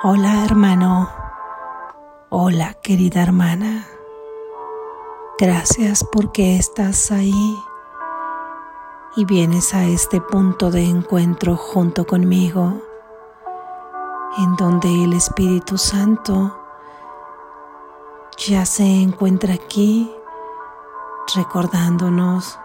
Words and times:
Hola 0.00 0.44
hermano, 0.44 1.10
hola 2.28 2.74
querida 2.74 3.20
hermana. 3.20 3.84
Gracias 5.40 6.04
porque 6.12 6.54
estás 6.56 7.10
ahí 7.10 7.58
y 9.16 9.24
vienes 9.24 9.74
a 9.74 9.86
este 9.86 10.20
punto 10.20 10.70
de 10.70 10.84
encuentro 10.84 11.56
junto 11.56 12.06
conmigo, 12.06 12.80
en 14.38 14.54
donde 14.54 15.02
el 15.02 15.14
Espíritu 15.14 15.76
Santo 15.76 16.56
ya 18.36 18.64
se 18.66 18.84
encuentra 19.02 19.54
aquí 19.54 20.08
recordándonos 21.34 22.56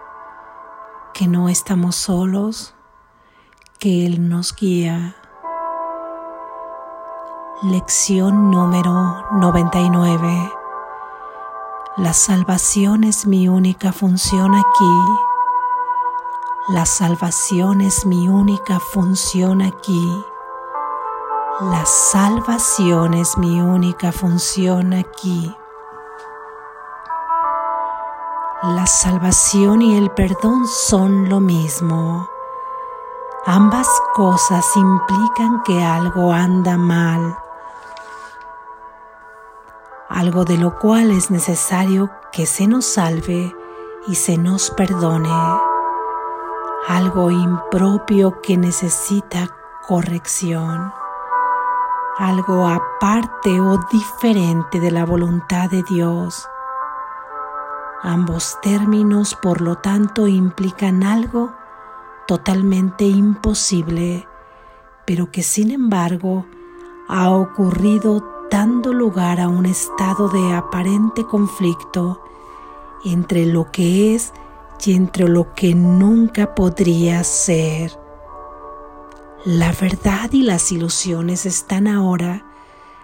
que 1.12 1.26
no 1.26 1.48
estamos 1.48 1.96
solos, 1.96 2.76
que 3.80 4.06
Él 4.06 4.28
nos 4.28 4.54
guía 4.54 5.16
Lección 7.62 8.50
número 8.50 9.24
99. 9.30 10.52
La 11.96 12.12
salvación 12.12 13.04
es 13.04 13.26
mi 13.28 13.48
única 13.48 13.92
función 13.92 14.56
aquí. 14.56 15.14
La 16.70 16.84
salvación 16.84 17.80
es 17.80 18.06
mi 18.06 18.28
única 18.28 18.80
función 18.80 19.62
aquí. 19.62 20.24
La 21.60 21.86
salvación 21.86 23.14
es 23.14 23.38
mi 23.38 23.62
única 23.62 24.10
función 24.10 24.92
aquí. 24.92 25.56
La 28.64 28.86
salvación 28.86 29.80
y 29.80 29.96
el 29.96 30.10
perdón 30.10 30.66
son 30.66 31.28
lo 31.28 31.38
mismo. 31.38 32.28
Ambas 33.46 33.88
cosas 34.14 34.66
implican 34.74 35.62
que 35.62 35.84
algo 35.84 36.32
anda 36.32 36.76
mal 36.76 37.43
algo 40.14 40.44
de 40.44 40.56
lo 40.56 40.78
cual 40.78 41.10
es 41.10 41.32
necesario 41.32 42.08
que 42.30 42.46
se 42.46 42.68
nos 42.68 42.86
salve 42.86 43.52
y 44.06 44.14
se 44.14 44.38
nos 44.38 44.70
perdone, 44.70 45.28
algo 46.86 47.32
impropio 47.32 48.40
que 48.40 48.56
necesita 48.56 49.48
corrección, 49.88 50.92
algo 52.16 52.68
aparte 52.68 53.60
o 53.60 53.80
diferente 53.90 54.78
de 54.78 54.92
la 54.92 55.04
voluntad 55.04 55.68
de 55.68 55.82
Dios. 55.82 56.48
Ambos 58.00 58.56
términos, 58.62 59.34
por 59.34 59.60
lo 59.60 59.78
tanto, 59.78 60.28
implican 60.28 61.02
algo 61.02 61.52
totalmente 62.28 63.04
imposible, 63.04 64.28
pero 65.06 65.32
que 65.32 65.42
sin 65.42 65.72
embargo 65.72 66.46
ha 67.08 67.30
ocurrido 67.30 68.33
dando 68.54 68.92
lugar 68.92 69.40
a 69.40 69.48
un 69.48 69.66
estado 69.66 70.28
de 70.28 70.54
aparente 70.54 71.24
conflicto 71.24 72.22
entre 73.04 73.46
lo 73.46 73.72
que 73.72 74.14
es 74.14 74.32
y 74.86 74.94
entre 74.94 75.26
lo 75.26 75.54
que 75.54 75.74
nunca 75.74 76.54
podría 76.54 77.24
ser. 77.24 77.98
La 79.44 79.72
verdad 79.72 80.30
y 80.30 80.42
las 80.42 80.70
ilusiones 80.70 81.46
están 81.46 81.88
ahora 81.88 82.46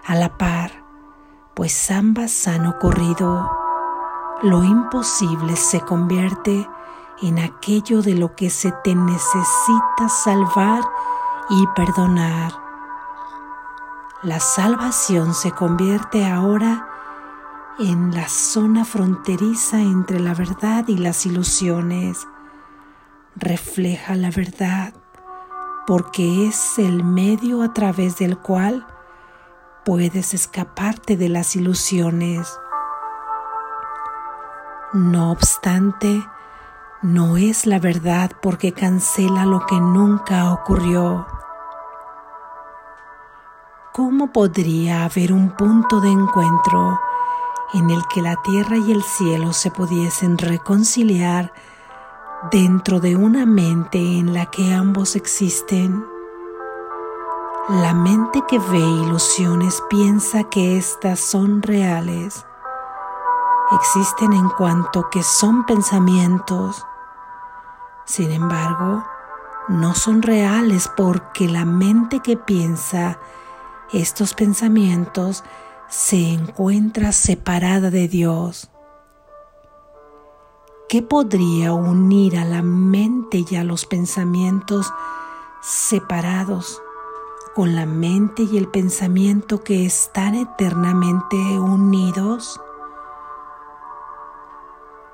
a 0.05 0.15
la 0.15 0.37
par, 0.37 0.85
pues 1.53 1.91
ambas 1.91 2.47
han 2.47 2.65
ocurrido. 2.65 3.51
Lo 4.43 4.63
imposible 4.63 5.57
se 5.57 5.81
convierte 5.81 6.65
en 7.21 7.39
aquello 7.39 8.01
de 8.01 8.15
lo 8.15 8.37
que 8.37 8.49
se 8.49 8.71
te 8.85 8.95
necesita 8.95 10.07
salvar 10.07 10.81
y 11.49 11.67
perdonar. 11.75 12.60
La 14.23 14.39
salvación 14.39 15.33
se 15.33 15.51
convierte 15.51 16.27
ahora 16.27 16.87
en 17.79 18.13
la 18.13 18.29
zona 18.29 18.85
fronteriza 18.85 19.81
entre 19.81 20.19
la 20.19 20.35
verdad 20.35 20.87
y 20.87 20.97
las 20.97 21.25
ilusiones. 21.25 22.27
Refleja 23.35 24.13
la 24.13 24.29
verdad 24.29 24.93
porque 25.87 26.47
es 26.47 26.77
el 26.77 27.03
medio 27.03 27.63
a 27.63 27.73
través 27.73 28.17
del 28.17 28.37
cual 28.37 28.85
puedes 29.83 30.35
escaparte 30.35 31.17
de 31.17 31.29
las 31.29 31.55
ilusiones. 31.55 32.59
No 34.93 35.31
obstante, 35.31 36.23
no 37.01 37.37
es 37.37 37.65
la 37.65 37.79
verdad 37.79 38.29
porque 38.39 38.71
cancela 38.71 39.47
lo 39.47 39.65
que 39.65 39.79
nunca 39.79 40.53
ocurrió. 40.53 41.25
¿Cómo 43.93 44.31
podría 44.31 45.03
haber 45.03 45.33
un 45.33 45.49
punto 45.51 45.99
de 45.99 46.09
encuentro 46.09 46.99
en 47.73 47.89
el 47.89 48.01
que 48.07 48.21
la 48.21 48.37
tierra 48.37 48.77
y 48.77 48.91
el 48.91 49.03
cielo 49.03 49.51
se 49.51 49.69
pudiesen 49.69 50.37
reconciliar 50.37 51.51
dentro 52.51 53.01
de 53.01 53.17
una 53.17 53.45
mente 53.45 53.97
en 53.97 54.33
la 54.33 54.45
que 54.45 54.73
ambos 54.73 55.15
existen? 55.15 56.05
La 57.67 57.93
mente 57.93 58.41
que 58.47 58.59
ve 58.59 58.79
ilusiones 58.79 59.83
piensa 59.89 60.45
que 60.45 60.77
éstas 60.77 61.19
son 61.19 61.61
reales. 61.61 62.45
Existen 63.73 64.33
en 64.33 64.49
cuanto 64.49 65.09
que 65.09 65.21
son 65.21 65.65
pensamientos. 65.65 66.85
Sin 68.05 68.31
embargo, 68.31 69.03
no 69.67 69.95
son 69.95 70.21
reales 70.21 70.89
porque 70.95 71.47
la 71.47 71.65
mente 71.65 72.19
que 72.19 72.35
piensa 72.35 73.19
estos 73.93 74.33
pensamientos 74.33 75.43
se 75.89 76.31
encuentra 76.31 77.11
separada 77.11 77.89
de 77.91 78.07
Dios. 78.07 78.69
¿Qué 80.87 81.01
podría 81.01 81.73
unir 81.73 82.37
a 82.37 82.45
la 82.45 82.61
mente 82.61 83.45
y 83.49 83.55
a 83.55 83.63
los 83.63 83.85
pensamientos 83.85 84.91
separados 85.61 86.81
con 87.53 87.75
la 87.75 87.85
mente 87.85 88.43
y 88.43 88.57
el 88.57 88.69
pensamiento 88.69 89.63
que 89.63 89.85
están 89.85 90.35
eternamente 90.35 91.37
unidos? 91.37 92.59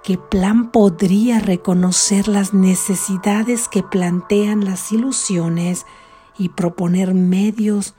¿Qué 0.04 0.18
plan 0.18 0.72
podría 0.72 1.40
reconocer 1.40 2.28
las 2.28 2.54
necesidades 2.54 3.68
que 3.68 3.84
plantean 3.84 4.64
las 4.64 4.92
ilusiones 4.92 5.86
y 6.38 6.50
proponer 6.50 7.14
medios 7.14 7.96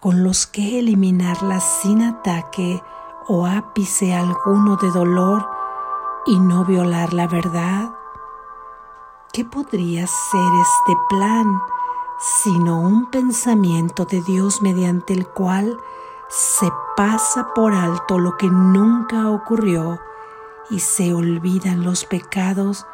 con 0.00 0.24
los 0.24 0.46
que 0.46 0.78
eliminarlas 0.78 1.62
sin 1.82 2.02
ataque 2.02 2.82
o 3.28 3.46
ápice 3.46 4.14
alguno 4.14 4.76
de 4.76 4.90
dolor 4.90 5.46
y 6.24 6.40
no 6.40 6.64
violar 6.64 7.12
la 7.12 7.26
verdad? 7.26 7.92
¿Qué 9.32 9.44
podría 9.44 10.06
ser 10.06 10.52
este 10.62 10.96
plan 11.10 11.60
sino 12.42 12.80
un 12.80 13.10
pensamiento 13.10 14.04
de 14.06 14.22
Dios 14.22 14.62
mediante 14.62 15.12
el 15.12 15.28
cual 15.28 15.78
se 16.28 16.70
pasa 16.96 17.52
por 17.54 17.74
alto 17.74 18.18
lo 18.18 18.36
que 18.36 18.48
nunca 18.48 19.30
ocurrió 19.30 20.00
y 20.70 20.80
se 20.80 21.14
olvidan 21.14 21.84
los 21.84 22.04
pecados 22.04 22.86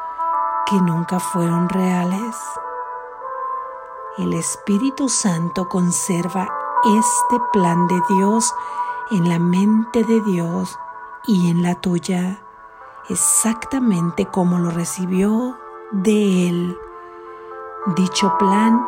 que 0.67 0.77
nunca 0.77 1.21
fueron 1.21 1.69
reales? 1.69 2.37
El 4.19 4.33
Espíritu 4.33 5.09
Santo 5.09 5.69
conserva 5.69 6.49
este 6.85 7.41
plan 7.53 7.87
de 7.89 8.01
Dios 8.09 8.55
en 9.11 9.29
la 9.29 9.39
mente 9.39 10.05
de 10.05 10.21
Dios 10.21 10.79
y 11.27 11.51
en 11.51 11.63
la 11.63 11.75
tuya, 11.77 12.43
exactamente 13.09 14.27
como 14.27 14.59
lo 14.59 14.71
recibió 14.71 15.59
de 15.93 16.49
Él. 16.49 16.79
Dicho 17.97 18.37
plan 18.39 18.85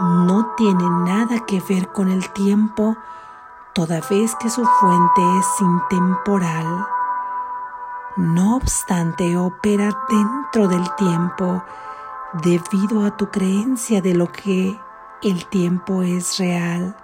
no 0.00 0.54
tiene 0.56 0.88
nada 0.88 1.40
que 1.46 1.60
ver 1.60 1.92
con 1.92 2.10
el 2.10 2.30
tiempo, 2.30 2.96
toda 3.74 4.00
vez 4.08 4.34
que 4.36 4.48
su 4.48 4.64
fuente 4.64 5.38
es 5.38 5.60
intemporal. 5.60 6.86
No 8.16 8.56
obstante, 8.56 9.36
opera 9.36 9.90
dentro 10.08 10.68
del 10.68 10.94
tiempo 10.96 11.62
debido 12.32 13.04
a 13.04 13.16
tu 13.16 13.30
creencia 13.30 14.00
de 14.00 14.14
lo 14.14 14.30
que 14.30 14.80
el 15.22 15.46
tiempo 15.46 16.02
es 16.02 16.38
real. 16.38 16.96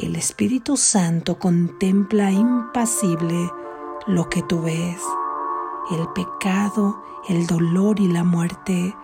El 0.00 0.16
Espíritu 0.16 0.78
Santo 0.78 1.38
contempla 1.38 2.30
impasible 2.30 3.52
lo 4.06 4.30
que 4.30 4.42
tú 4.42 4.62
ves, 4.62 5.02
el 5.90 6.08
pecado, 6.14 7.02
el 7.28 7.46
dolor 7.46 8.00
y 8.00 8.08
la 8.08 8.24
muerte, 8.24 8.96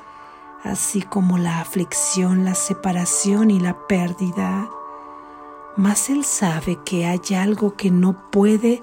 así 0.64 1.02
como 1.02 1.36
la 1.36 1.60
aflicción, 1.60 2.46
la 2.46 2.54
separación 2.54 3.50
y 3.50 3.60
la 3.60 3.86
pérdida. 3.86 4.70
Mas 5.76 6.08
Él 6.08 6.24
sabe 6.24 6.78
que 6.82 7.04
hay 7.04 7.34
algo 7.36 7.76
que 7.76 7.90
no 7.90 8.30
puede 8.30 8.82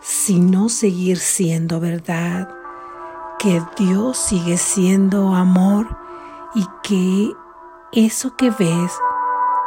sino 0.00 0.68
seguir 0.68 1.18
siendo 1.18 1.80
verdad, 1.80 2.54
que 3.40 3.60
Dios 3.76 4.16
sigue 4.16 4.58
siendo 4.58 5.34
amor 5.34 5.88
y 6.54 6.64
que 6.84 7.32
eso 7.90 8.36
que 8.36 8.50
ves 8.50 8.92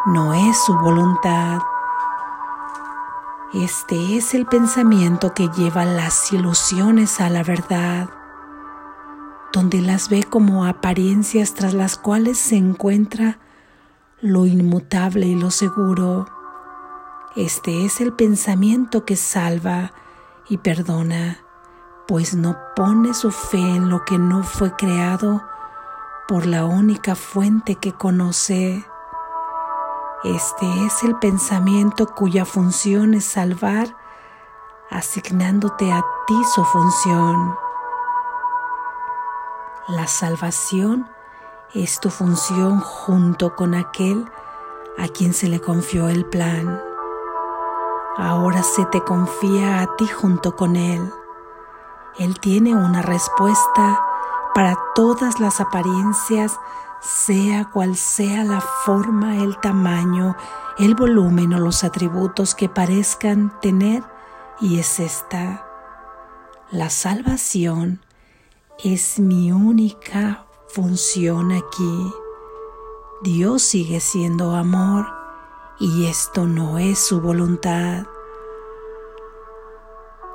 no 0.05 0.33
es 0.33 0.57
su 0.63 0.73
voluntad, 0.77 1.59
Este 3.53 4.15
es 4.15 4.33
el 4.33 4.45
pensamiento 4.45 5.33
que 5.33 5.49
lleva 5.49 5.83
las 5.83 6.31
ilusiones 6.31 7.19
a 7.19 7.29
la 7.29 7.43
verdad, 7.43 8.09
donde 9.51 9.81
las 9.81 10.07
ve 10.07 10.23
como 10.23 10.63
apariencias 10.65 11.53
tras 11.53 11.73
las 11.73 11.97
cuales 11.97 12.37
se 12.37 12.55
encuentra 12.55 13.39
lo 14.21 14.45
inmutable 14.45 15.25
y 15.25 15.35
lo 15.35 15.51
seguro. 15.51 16.27
Este 17.35 17.83
es 17.83 17.99
el 17.99 18.13
pensamiento 18.13 19.03
que 19.03 19.17
salva 19.17 19.91
y 20.47 20.59
perdona, 20.59 21.39
pues 22.07 22.33
no 22.33 22.55
pone 22.73 23.13
su 23.13 23.31
fe 23.31 23.57
en 23.57 23.89
lo 23.89 24.05
que 24.05 24.17
no 24.17 24.43
fue 24.43 24.77
creado 24.77 25.43
por 26.25 26.45
la 26.45 26.63
única 26.63 27.15
fuente 27.15 27.75
que 27.75 27.91
conoce. 27.91 28.85
Este 30.23 30.67
es 30.85 31.01
el 31.03 31.15
pensamiento 31.15 32.05
cuya 32.05 32.45
función 32.45 33.15
es 33.15 33.25
salvar, 33.25 33.97
asignándote 34.91 35.91
a 35.91 36.05
ti 36.27 36.35
su 36.53 36.63
función. 36.63 37.55
La 39.87 40.05
salvación 40.05 41.09
es 41.73 41.99
tu 41.99 42.11
función 42.11 42.81
junto 42.81 43.55
con 43.55 43.73
aquel 43.73 44.29
a 44.99 45.07
quien 45.07 45.33
se 45.33 45.47
le 45.47 45.59
confió 45.59 46.07
el 46.07 46.23
plan. 46.25 46.79
Ahora 48.15 48.61
se 48.61 48.85
te 48.85 49.01
confía 49.03 49.81
a 49.81 49.95
ti 49.95 50.05
junto 50.05 50.55
con 50.55 50.75
él. 50.75 51.11
Él 52.19 52.39
tiene 52.39 52.75
una 52.75 53.01
respuesta 53.01 54.05
para 54.53 54.77
todas 54.93 55.39
las 55.39 55.59
apariencias 55.59 56.59
sea 57.01 57.69
cual 57.71 57.95
sea 57.95 58.43
la 58.43 58.61
forma, 58.61 59.37
el 59.37 59.59
tamaño, 59.59 60.35
el 60.77 60.95
volumen 60.95 61.53
o 61.53 61.59
los 61.59 61.83
atributos 61.83 62.55
que 62.55 62.69
parezcan 62.69 63.59
tener, 63.59 64.03
y 64.59 64.79
es 64.79 64.99
esta. 64.99 65.65
La 66.69 66.89
salvación 66.89 68.01
es 68.83 69.19
mi 69.19 69.51
única 69.51 70.45
función 70.67 71.51
aquí. 71.51 72.13
Dios 73.23 73.63
sigue 73.63 73.99
siendo 73.99 74.55
amor 74.55 75.05
y 75.79 76.05
esto 76.05 76.45
no 76.45 76.77
es 76.77 76.99
su 76.99 77.19
voluntad. 77.19 78.05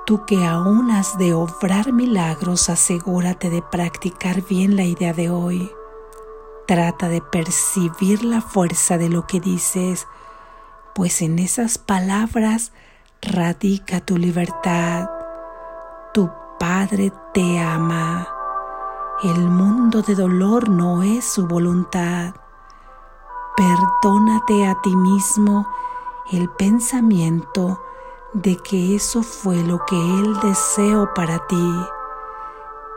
Tú 0.05 0.25
que 0.25 0.45
aún 0.45 0.91
has 0.91 1.17
de 1.19 1.33
obrar 1.33 1.93
milagros, 1.93 2.69
asegúrate 2.69 3.51
de 3.51 3.63
practicar 3.63 4.43
bien 4.43 4.77
la 4.77 4.85
idea 4.85 5.13
de 5.13 5.31
hoy. 5.31 5.73
Trata 6.67 7.09
de 7.09 7.21
percibir 7.21 8.25
la 8.25 8.41
fuerza 8.41 8.99
de 8.99 9.09
lo 9.09 9.27
que 9.27 9.39
dices, 9.39 10.09
pues 10.97 11.23
en 11.23 11.39
esas 11.39 11.79
palabras 11.79 12.73
radica 13.23 14.01
tu 14.01 14.19
libertad. 14.19 15.09
Tu 16.13 16.29
Padre 16.59 17.13
te 17.33 17.61
ama. 17.61 18.27
El 19.23 19.49
mundo 19.49 20.03
de 20.03 20.15
dolor 20.15 20.69
no 20.69 21.03
es 21.03 21.25
su 21.25 21.47
voluntad. 21.47 22.35
Perdónate 23.57 24.67
a 24.67 24.81
ti 24.83 24.95
mismo 24.97 25.69
el 26.33 26.49
pensamiento 26.51 27.81
de 28.33 28.57
que 28.57 28.97
eso 28.97 29.23
fue 29.23 29.63
lo 29.63 29.85
que 29.87 29.97
Él 29.97 30.39
deseó 30.41 31.15
para 31.15 31.47
ti. 31.47 31.87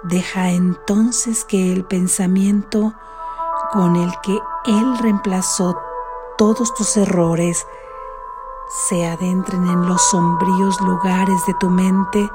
Deja 0.04 0.50
entonces 0.50 1.46
que 1.46 1.72
el 1.72 1.86
pensamiento 1.86 2.94
con 3.72 3.96
el 3.96 4.12
que 4.22 4.40
Él 4.66 4.98
reemplazó 5.00 5.78
todos 6.38 6.74
tus 6.74 6.96
errores 6.98 7.68
se 8.70 9.08
adentren 9.08 9.68
en 9.68 9.88
los 9.88 10.02
sombríos 10.10 10.80
lugares 10.80 11.44
de 11.48 11.54
tu 11.60 11.70
mente 11.70 12.30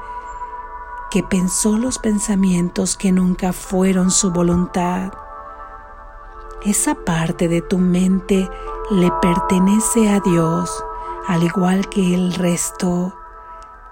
que 1.10 1.22
pensó 1.22 1.78
los 1.78 1.98
pensamientos 2.00 2.96
que 2.96 3.12
nunca 3.12 3.52
fueron 3.52 4.10
su 4.10 4.32
voluntad. 4.32 5.12
Esa 6.62 6.96
parte 6.96 7.46
de 7.46 7.62
tu 7.62 7.78
mente 7.78 8.50
le 8.90 9.12
pertenece 9.22 10.10
a 10.10 10.18
Dios, 10.18 10.84
al 11.28 11.44
igual 11.44 11.88
que 11.88 12.14
el 12.14 12.34
resto. 12.34 13.14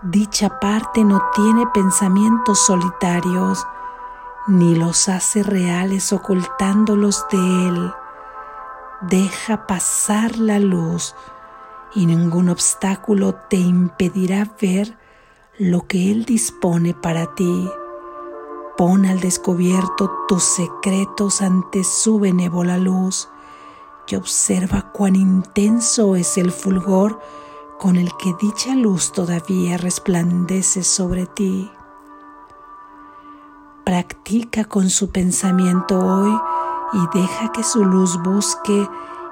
Dicha 0.02 0.58
parte 0.58 1.04
no 1.04 1.22
tiene 1.34 1.64
pensamientos 1.68 2.58
solitarios, 2.66 3.64
ni 4.46 4.74
los 4.74 5.08
hace 5.08 5.42
reales 5.42 6.12
ocultándolos 6.12 7.26
de 7.30 7.68
Él. 7.68 7.92
Deja 9.02 9.66
pasar 9.66 10.38
la 10.38 10.58
luz 10.58 11.14
y 11.94 12.06
ningún 12.06 12.48
obstáculo 12.48 13.34
te 13.48 13.56
impedirá 13.56 14.50
ver 14.60 14.96
lo 15.58 15.86
que 15.86 16.10
Él 16.10 16.24
dispone 16.24 16.94
para 16.94 17.34
ti. 17.34 17.70
Pon 18.76 19.06
al 19.06 19.20
descubierto 19.20 20.10
tus 20.26 20.42
secretos 20.42 21.42
ante 21.42 21.84
su 21.84 22.18
benévola 22.18 22.78
luz 22.78 23.28
y 24.08 24.16
observa 24.16 24.92
cuán 24.92 25.16
intenso 25.16 26.16
es 26.16 26.36
el 26.36 26.50
fulgor 26.52 27.20
con 27.78 27.96
el 27.96 28.10
que 28.16 28.34
dicha 28.40 28.74
luz 28.74 29.12
todavía 29.12 29.76
resplandece 29.78 30.82
sobre 30.82 31.26
ti. 31.26 31.70
Practica 33.84 34.64
con 34.64 34.90
su 34.90 35.10
pensamiento 35.10 35.98
hoy 35.98 36.38
y 36.92 37.18
deja 37.18 37.50
que 37.52 37.64
su 37.64 37.84
luz 37.84 38.16
busque 38.22 38.88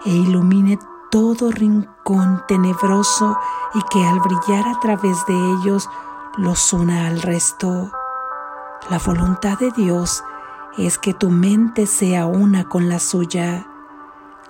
e 0.06 0.10
ilumine 0.10 0.78
todo 1.10 1.50
rincón 1.50 2.42
tenebroso 2.48 3.38
y 3.74 3.82
que 3.90 4.04
al 4.04 4.18
brillar 4.20 4.66
a 4.66 4.80
través 4.80 5.24
de 5.26 5.34
ellos 5.34 5.88
los 6.36 6.72
una 6.72 7.06
al 7.06 7.22
resto. 7.22 7.92
La 8.88 8.98
voluntad 8.98 9.58
de 9.58 9.70
Dios 9.70 10.24
es 10.78 10.98
que 10.98 11.14
tu 11.14 11.30
mente 11.30 11.86
sea 11.86 12.26
una 12.26 12.68
con 12.68 12.88
la 12.88 12.98
suya. 12.98 13.68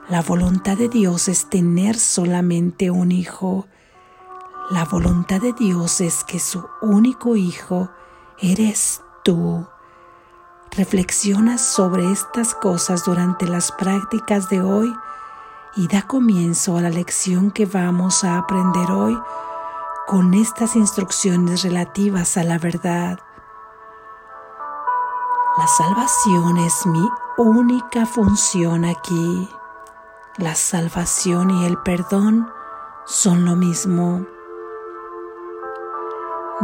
La 0.08 0.22
voluntad 0.22 0.76
de 0.76 0.88
Dios 0.88 1.28
es 1.28 1.50
tener 1.50 1.98
solamente 1.98 2.90
un 2.90 3.12
hijo. 3.12 3.66
La 4.70 4.84
voluntad 4.84 5.40
de 5.40 5.52
Dios 5.52 6.00
es 6.00 6.24
que 6.24 6.38
su 6.38 6.64
único 6.80 7.36
hijo 7.36 7.90
eres 8.38 9.02
tú. 9.24 9.66
Reflexiona 10.76 11.58
sobre 11.58 12.12
estas 12.12 12.54
cosas 12.54 13.04
durante 13.04 13.48
las 13.48 13.72
prácticas 13.72 14.48
de 14.48 14.62
hoy 14.62 14.94
y 15.74 15.88
da 15.88 16.02
comienzo 16.02 16.76
a 16.76 16.80
la 16.80 16.90
lección 16.90 17.50
que 17.50 17.66
vamos 17.66 18.22
a 18.22 18.38
aprender 18.38 18.90
hoy 18.92 19.18
con 20.06 20.32
estas 20.32 20.76
instrucciones 20.76 21.64
relativas 21.64 22.36
a 22.36 22.44
la 22.44 22.58
verdad. 22.58 23.18
La 25.58 25.66
salvación 25.66 26.56
es 26.58 26.86
mi 26.86 27.08
única 27.36 28.06
función 28.06 28.84
aquí. 28.84 29.48
La 30.36 30.54
salvación 30.54 31.50
y 31.50 31.66
el 31.66 31.78
perdón 31.78 32.48
son 33.06 33.44
lo 33.44 33.56
mismo. 33.56 34.24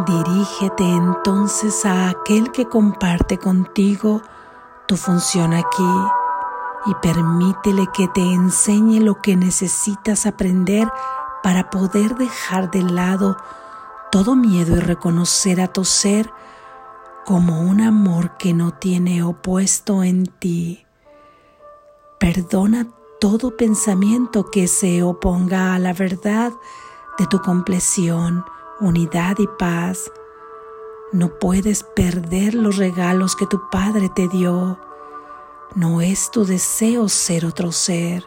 Dirígete 0.05 0.85
entonces 0.85 1.87
a 1.87 2.11
aquel 2.11 2.53
que 2.53 2.67
comparte 2.67 3.39
contigo 3.39 4.21
tu 4.87 4.99
función 4.99 5.55
aquí 5.55 5.89
y 6.85 6.95
permítele 6.97 7.87
que 7.95 8.07
te 8.09 8.21
enseñe 8.21 9.01
lo 9.01 9.23
que 9.23 9.37
necesitas 9.37 10.27
aprender 10.27 10.87
para 11.43 11.71
poder 11.71 12.15
dejar 12.17 12.71
de 12.71 12.83
lado 12.83 13.39
todo 14.13 14.37
miedo 14.37 14.77
y 14.77 14.81
reconocer 14.81 15.63
a 15.63 15.69
tu 15.69 15.87
ser 15.87 16.31
como 17.25 17.63
un 17.63 17.81
amor 17.81 18.37
que 18.37 18.53
no 18.53 18.73
tiene 18.73 19.23
opuesto 19.23 20.03
en 20.03 20.27
ti. 20.27 20.85
Perdona 22.21 22.87
todo 23.19 23.57
pensamiento 23.57 24.51
que 24.51 24.69
se 24.69 25.03
oponga 25.03 25.75
a 25.75 25.79
la 25.79 25.95
verdad 25.95 26.53
de 27.17 27.27
tu 27.27 27.41
compleción 27.41 28.45
unidad 28.81 29.37
y 29.39 29.47
paz. 29.59 30.11
No 31.13 31.39
puedes 31.39 31.83
perder 31.83 32.55
los 32.55 32.77
regalos 32.77 33.37
que 33.37 33.47
tu 33.47 33.71
Padre 33.71 34.11
te 34.15 34.29
dio. 34.29 34.79
No 35.75 36.01
es 36.01 36.31
tu 36.31 36.45
deseo 36.45 37.09
ser 37.09 37.47
otro 37.47 37.73
ser. 37.73 38.25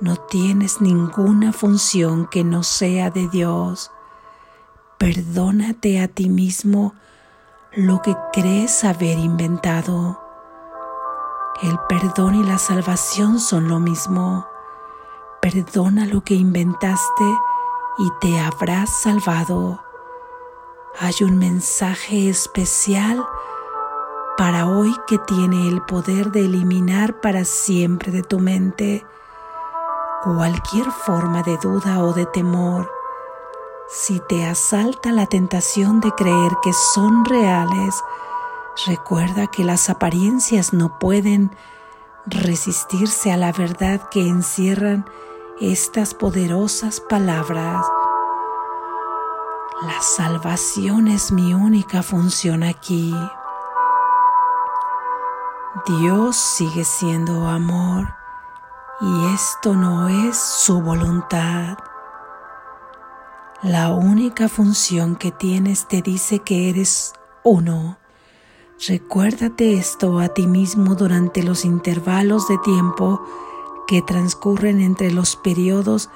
No 0.00 0.16
tienes 0.16 0.80
ninguna 0.80 1.52
función 1.52 2.26
que 2.26 2.44
no 2.44 2.62
sea 2.62 3.10
de 3.10 3.28
Dios. 3.28 3.90
Perdónate 4.98 6.00
a 6.00 6.08
ti 6.08 6.28
mismo 6.28 6.94
lo 7.72 8.02
que 8.02 8.16
crees 8.32 8.84
haber 8.84 9.18
inventado. 9.18 10.20
El 11.62 11.78
perdón 11.88 12.34
y 12.36 12.44
la 12.44 12.58
salvación 12.58 13.38
son 13.38 13.68
lo 13.68 13.78
mismo. 13.78 14.46
Perdona 15.40 16.06
lo 16.06 16.22
que 16.24 16.34
inventaste 16.34 17.24
y 17.98 18.10
te 18.20 18.40
habrás 18.40 18.90
salvado. 18.90 19.80
Hay 20.98 21.14
un 21.22 21.38
mensaje 21.38 22.28
especial 22.28 23.24
para 24.36 24.66
hoy 24.66 24.94
que 25.06 25.18
tiene 25.18 25.68
el 25.68 25.82
poder 25.82 26.32
de 26.32 26.44
eliminar 26.44 27.20
para 27.20 27.44
siempre 27.44 28.10
de 28.10 28.22
tu 28.22 28.40
mente 28.40 29.04
cualquier 30.22 30.90
forma 30.90 31.42
de 31.42 31.56
duda 31.58 32.02
o 32.02 32.12
de 32.12 32.26
temor. 32.26 32.90
Si 33.88 34.20
te 34.20 34.46
asalta 34.46 35.12
la 35.12 35.26
tentación 35.26 36.00
de 36.00 36.10
creer 36.12 36.52
que 36.62 36.72
son 36.72 37.24
reales, 37.24 38.02
recuerda 38.86 39.46
que 39.46 39.62
las 39.62 39.90
apariencias 39.90 40.72
no 40.72 40.98
pueden 40.98 41.54
resistirse 42.26 43.30
a 43.30 43.36
la 43.36 43.52
verdad 43.52 44.08
que 44.08 44.26
encierran 44.26 45.04
estas 45.60 46.14
poderosas 46.14 47.00
palabras. 47.00 47.86
La 49.82 50.00
salvación 50.00 51.08
es 51.08 51.30
mi 51.30 51.54
única 51.54 52.02
función 52.02 52.62
aquí. 52.62 53.14
Dios 55.86 56.36
sigue 56.36 56.84
siendo 56.84 57.46
amor 57.46 58.14
y 59.00 59.34
esto 59.34 59.74
no 59.74 60.08
es 60.08 60.36
su 60.36 60.80
voluntad. 60.80 61.78
La 63.62 63.92
única 63.92 64.48
función 64.48 65.16
que 65.16 65.30
tienes 65.30 65.86
te 65.86 66.02
dice 66.02 66.40
que 66.40 66.68
eres 66.70 67.12
uno. 67.44 67.98
Recuérdate 68.88 69.74
esto 69.74 70.18
a 70.18 70.28
ti 70.28 70.46
mismo 70.46 70.96
durante 70.96 71.42
los 71.42 71.64
intervalos 71.64 72.48
de 72.48 72.58
tiempo 72.58 73.24
que 73.86 74.02
transcurren 74.02 74.80
entre 74.80 75.10
los 75.10 75.36
periodos 75.36 76.10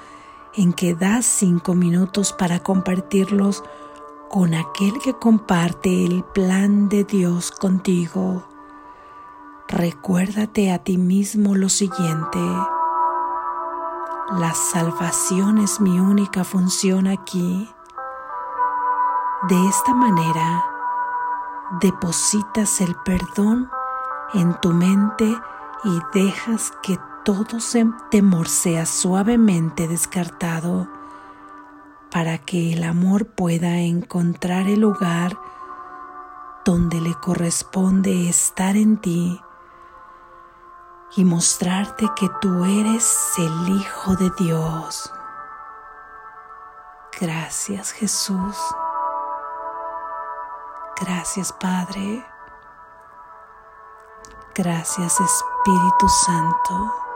en 0.53 0.73
que 0.73 0.95
das 0.95 1.25
cinco 1.25 1.75
minutos 1.75 2.33
para 2.33 2.59
compartirlos 2.59 3.63
con 4.29 4.53
aquel 4.53 4.99
que 4.99 5.13
comparte 5.13 6.05
el 6.05 6.23
plan 6.23 6.89
de 6.89 7.03
Dios 7.03 7.51
contigo. 7.51 8.43
Recuérdate 9.67 10.71
a 10.71 10.79
ti 10.79 10.97
mismo 10.97 11.55
lo 11.55 11.69
siguiente. 11.69 12.39
La 14.31 14.53
salvación 14.53 15.57
es 15.57 15.79
mi 15.79 15.99
única 15.99 16.43
función 16.43 17.07
aquí. 17.07 17.69
De 19.47 19.67
esta 19.67 19.93
manera, 19.93 20.63
depositas 21.81 22.81
el 22.81 22.95
perdón 23.05 23.69
en 24.33 24.59
tu 24.61 24.69
mente 24.69 25.25
y 25.83 25.99
dejas 26.13 26.73
que 26.83 26.99
todo 27.25 27.57
temor 28.09 28.47
sea 28.47 28.85
suavemente 28.85 29.87
descartado 29.87 30.87
para 32.11 32.37
que 32.39 32.73
el 32.73 32.83
amor 32.83 33.27
pueda 33.27 33.77
encontrar 33.77 34.67
el 34.67 34.81
lugar 34.81 35.37
donde 36.65 37.01
le 37.01 37.13
corresponde 37.15 38.29
estar 38.29 38.75
en 38.75 38.97
ti 38.97 39.41
y 41.15 41.25
mostrarte 41.25 42.07
que 42.15 42.29
tú 42.41 42.65
eres 42.65 43.33
el 43.37 43.69
Hijo 43.69 44.15
de 44.15 44.31
Dios. 44.37 45.11
Gracias 47.19 47.91
Jesús. 47.91 48.57
Gracias 51.01 51.51
Padre. 51.53 52.25
Gracias 54.55 55.19
Espíritu 55.19 56.09
Santo. 56.25 57.08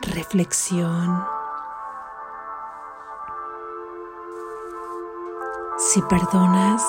Reflexión. 0.00 1.26
Si 5.76 6.00
perdonas, 6.02 6.84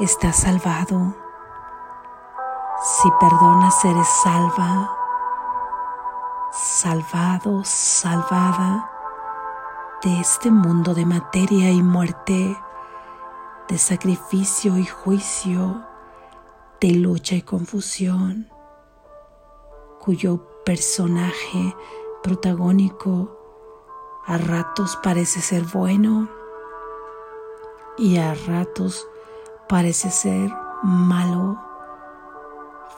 estás 0.00 0.36
salvado. 0.36 1.14
Si 2.82 3.08
perdonas, 3.20 3.84
eres 3.84 4.08
salva, 4.08 4.96
salvado, 6.50 7.62
salvada 7.64 8.90
de 10.02 10.20
este 10.20 10.50
mundo 10.50 10.94
de 10.94 11.06
materia 11.06 11.70
y 11.70 11.82
muerte, 11.82 12.56
de 13.68 13.78
sacrificio 13.78 14.76
y 14.76 14.86
juicio, 14.86 15.86
de 16.80 16.92
lucha 16.92 17.36
y 17.36 17.42
confusión, 17.42 18.48
cuyo 20.00 20.49
personaje 20.70 21.74
protagónico 22.22 23.36
a 24.24 24.38
ratos 24.38 24.96
parece 25.02 25.40
ser 25.40 25.64
bueno 25.64 26.28
y 27.98 28.18
a 28.18 28.34
ratos 28.46 29.08
parece 29.68 30.12
ser 30.12 30.48
malo, 30.84 31.58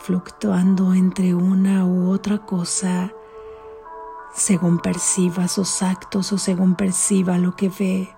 fluctuando 0.01 0.93
entre 0.93 1.35
una 1.35 1.87
u 1.87 2.11
otra 2.11 2.45
cosa 2.45 3.11
según 4.35 4.79
perciba 4.79 5.49
sus 5.49 5.83
actos 5.83 6.31
o 6.35 6.37
según 6.37 6.75
perciba 6.75 7.39
lo 7.39 7.57
que 7.57 7.71
ve. 7.71 8.15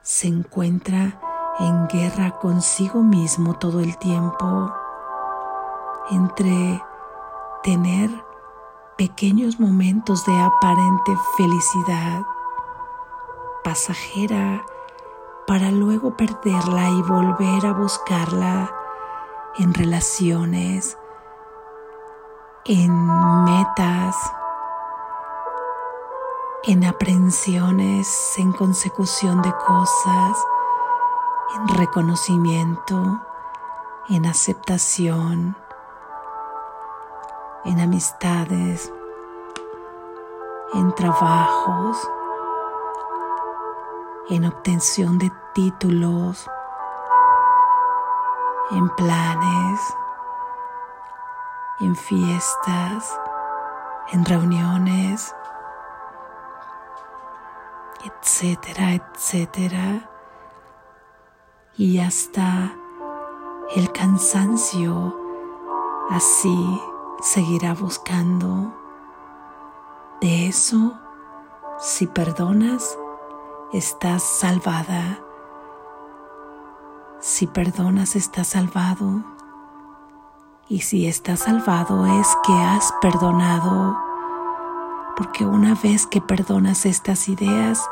Se 0.00 0.28
encuentra 0.28 1.20
en 1.58 1.88
guerra 1.88 2.38
consigo 2.38 3.02
mismo 3.02 3.58
todo 3.58 3.80
el 3.80 3.98
tiempo, 3.98 4.72
entre 6.10 6.80
tener 7.62 8.10
pequeños 8.96 9.60
momentos 9.60 10.24
de 10.26 10.32
aparente 10.40 11.16
felicidad 11.36 12.22
pasajera 13.64 14.64
para 15.46 15.70
luego 15.70 16.16
perderla 16.16 16.90
y 16.90 17.02
volver 17.02 17.66
a 17.66 17.72
buscarla 17.72 18.70
en 19.56 19.72
relaciones, 19.74 20.98
en 22.64 22.92
metas, 23.44 24.16
en 26.64 26.84
aprensiones, 26.84 28.34
en 28.36 28.52
consecución 28.52 29.42
de 29.42 29.52
cosas, 29.52 30.44
en 31.56 31.68
reconocimiento, 31.68 33.20
en 34.08 34.26
aceptación, 34.26 35.56
en 37.64 37.80
amistades, 37.80 38.92
en 40.74 40.94
trabajos, 40.94 41.96
en 44.30 44.44
obtención 44.44 45.18
de 45.18 45.32
títulos, 45.54 46.48
en 48.70 48.88
planes 48.90 49.80
en 51.80 51.94
fiestas, 51.94 53.20
en 54.12 54.24
reuniones, 54.24 55.34
etcétera, 58.04 58.94
etcétera. 58.94 60.10
Y 61.76 62.00
hasta 62.00 62.74
el 63.76 63.92
cansancio 63.92 65.16
así 66.10 66.80
seguirá 67.20 67.74
buscando. 67.74 68.74
De 70.20 70.48
eso, 70.48 70.94
si 71.78 72.06
perdonas, 72.06 72.98
estás 73.72 74.22
salvada. 74.22 75.20
Si 77.20 77.46
perdonas, 77.46 78.16
estás 78.16 78.48
salvado. 78.48 79.24
Y 80.68 80.80
si 80.80 81.06
estás 81.06 81.40
salvado 81.40 82.06
es 82.06 82.28
que 82.44 82.52
has 82.52 82.92
perdonado, 83.00 83.98
porque 85.16 85.46
una 85.46 85.74
vez 85.74 86.06
que 86.06 86.20
perdonas 86.20 86.84
estas 86.84 87.28
ideas, 87.28 87.88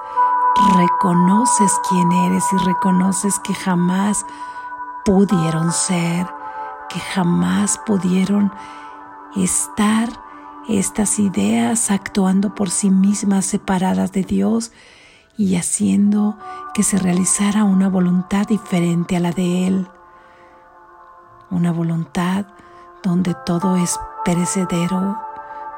reconoces 0.76 1.72
quién 1.88 2.12
eres 2.12 2.44
y 2.52 2.56
reconoces 2.58 3.38
que 3.40 3.54
jamás 3.54 4.24
pudieron 5.04 5.72
ser, 5.72 6.26
que 6.88 7.00
jamás 7.00 7.78
pudieron 7.86 8.52
estar 9.44 10.08
estas 10.68 11.18
ideas 11.18 11.90
actuando 11.90 12.54
por 12.54 12.70
sí 12.70 12.90
mismas 12.90 13.46
separadas 13.46 14.12
de 14.12 14.22
Dios 14.22 14.72
y 15.36 15.56
haciendo 15.56 16.36
que 16.74 16.82
se 16.82 16.98
realizara 16.98 17.64
una 17.64 17.88
voluntad 17.88 18.46
diferente 18.46 19.16
a 19.16 19.20
la 19.20 19.32
de 19.32 19.66
Él. 19.66 19.88
Una 21.50 21.72
voluntad 21.72 22.46
donde 23.02 23.34
todo 23.46 23.76
es 23.76 24.00
perecedero, 24.24 25.18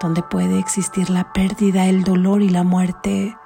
donde 0.01 0.23
puede 0.23 0.59
existir 0.59 1.11
la 1.11 1.33
pérdida, 1.33 1.87
el 1.87 2.05
dolor 2.05 2.41
y 2.41 2.49
la 2.49 2.63
muerte. 2.63 3.37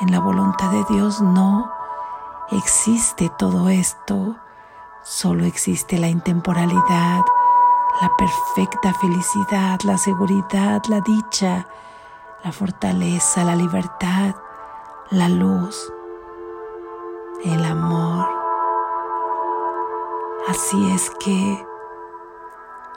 En 0.00 0.12
la 0.12 0.20
voluntad 0.20 0.70
de 0.70 0.84
Dios 0.90 1.20
no 1.20 1.70
existe 2.50 3.30
todo 3.38 3.68
esto, 3.68 4.36
solo 5.02 5.44
existe 5.44 5.98
la 5.98 6.08
intemporalidad, 6.08 7.22
la 8.00 8.10
perfecta 8.16 8.92
felicidad, 8.94 9.80
la 9.82 9.98
seguridad, 9.98 10.82
la 10.88 11.00
dicha, 11.00 11.66
la 12.44 12.52
fortaleza, 12.52 13.44
la 13.44 13.56
libertad, 13.56 14.36
la 15.10 15.28
luz, 15.28 15.92
el 17.44 17.64
amor. 17.64 18.28
Así 20.48 20.90
es 20.92 21.10
que 21.18 21.66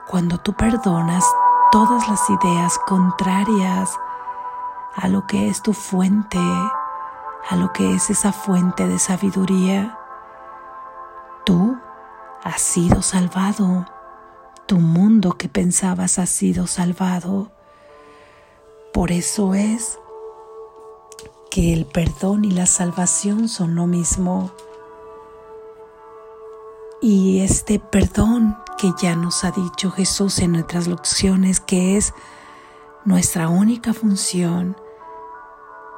cuando 0.07 0.37
tú 0.37 0.53
perdonas, 0.53 1.25
todas 1.71 2.07
las 2.07 2.29
ideas 2.29 2.77
contrarias 2.85 3.97
a 4.95 5.07
lo 5.07 5.25
que 5.25 5.47
es 5.47 5.61
tu 5.61 5.73
fuente, 5.73 6.39
a 7.49 7.55
lo 7.55 7.73
que 7.73 7.95
es 7.95 8.09
esa 8.09 8.31
fuente 8.31 8.87
de 8.87 8.99
sabiduría. 8.99 9.97
Tú 11.43 11.77
has 12.43 12.61
sido 12.61 13.01
salvado. 13.01 13.85
Tu 14.71 14.79
mundo 14.79 15.33
que 15.33 15.49
pensabas 15.49 16.17
ha 16.17 16.25
sido 16.25 16.65
salvado. 16.65 17.51
Por 18.93 19.11
eso 19.11 19.53
es 19.53 19.99
que 21.49 21.73
el 21.73 21.85
perdón 21.85 22.45
y 22.45 22.51
la 22.51 22.65
salvación 22.65 23.49
son 23.49 23.75
lo 23.75 23.85
mismo. 23.85 24.53
Y 27.01 27.41
este 27.41 27.79
perdón 27.79 28.55
que 28.77 28.93
ya 28.97 29.13
nos 29.17 29.43
ha 29.43 29.51
dicho 29.51 29.91
Jesús 29.91 30.39
en 30.39 30.53
nuestras 30.53 30.87
lecciones, 30.87 31.59
que 31.59 31.97
es 31.97 32.13
nuestra 33.03 33.49
única 33.49 33.93
función, 33.93 34.77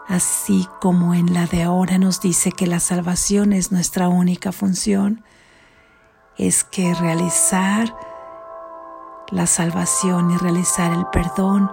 así 0.07 0.67
como 0.81 1.13
en 1.13 1.31
la 1.35 1.45
de 1.45 1.61
ahora 1.61 1.99
nos 1.99 2.21
dice 2.21 2.51
que 2.51 2.65
la 2.65 2.79
salvación 2.79 3.53
es 3.53 3.71
nuestra 3.71 4.09
única 4.09 4.51
función, 4.51 5.23
es 6.39 6.63
que 6.63 6.95
realizar 6.95 8.12
la 9.33 9.47
salvación 9.47 10.29
y 10.29 10.37
realizar 10.37 10.93
el 10.93 11.07
perdón 11.07 11.71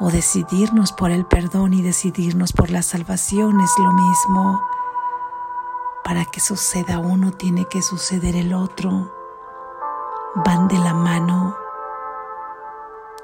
o 0.00 0.10
decidirnos 0.10 0.92
por 0.92 1.10
el 1.10 1.24
perdón 1.24 1.72
y 1.72 1.80
decidirnos 1.80 2.52
por 2.52 2.70
la 2.70 2.82
salvación 2.82 3.58
es 3.60 3.70
lo 3.78 3.90
mismo. 3.90 4.60
Para 6.04 6.26
que 6.26 6.40
suceda 6.40 6.98
uno 6.98 7.32
tiene 7.32 7.64
que 7.64 7.80
suceder 7.80 8.36
el 8.36 8.52
otro. 8.52 9.10
Van 10.44 10.68
de 10.68 10.78
la 10.78 10.92
mano. 10.92 11.56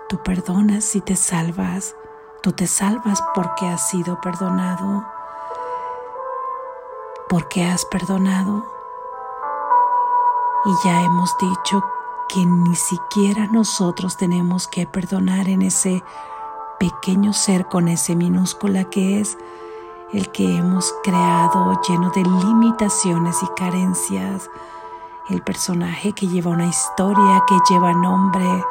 Tú 0.09 0.23
perdonas 0.23 0.97
y 0.97 1.03
te 1.03 1.15
salvas. 1.15 1.97
Tú 2.43 2.53
te 2.53 2.67
salvas 2.67 3.23
porque 3.35 3.67
has 3.67 3.91
sido 3.91 4.19
perdonado. 4.23 5.05
Porque 7.29 7.65
has 7.65 7.85
perdonado. 7.85 8.65
Y 10.65 10.87
ya 10.87 11.03
hemos 11.03 11.37
dicho 11.39 11.83
que 12.29 12.45
ni 12.45 12.75
siquiera 12.75 13.47
nosotros 13.47 14.17
tenemos 14.17 14.69
que 14.69 14.87
perdonar 14.87 15.49
en 15.49 15.63
ese 15.63 16.03
pequeño 16.79 17.33
ser 17.33 17.67
con 17.67 17.89
ese 17.89 18.17
minúscula 18.17 18.85
que 18.85 19.21
es 19.21 19.39
el 20.13 20.31
que 20.31 20.57
hemos 20.57 20.95
creado 21.03 21.81
lleno 21.89 22.11
de 22.11 22.23
limitaciones 22.23 23.43
y 23.43 23.47
carencias, 23.57 24.51
el 25.29 25.43
personaje 25.43 26.13
que 26.13 26.29
lleva 26.29 26.53
una 26.53 26.67
historia, 26.67 27.43
que 27.49 27.59
lleva 27.69 27.93
nombre 27.93 28.65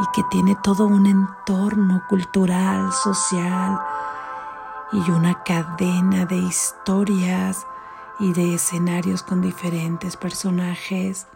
y 0.00 0.06
que 0.12 0.22
tiene 0.24 0.56
todo 0.62 0.86
un 0.86 1.06
entorno 1.06 2.02
cultural, 2.08 2.92
social 2.92 3.80
y 4.92 5.10
una 5.10 5.42
cadena 5.42 6.26
de 6.26 6.36
historias 6.36 7.66
y 8.18 8.32
de 8.32 8.54
escenarios 8.54 9.22
con 9.22 9.40
diferentes 9.40 10.16
personajes. 10.16 11.26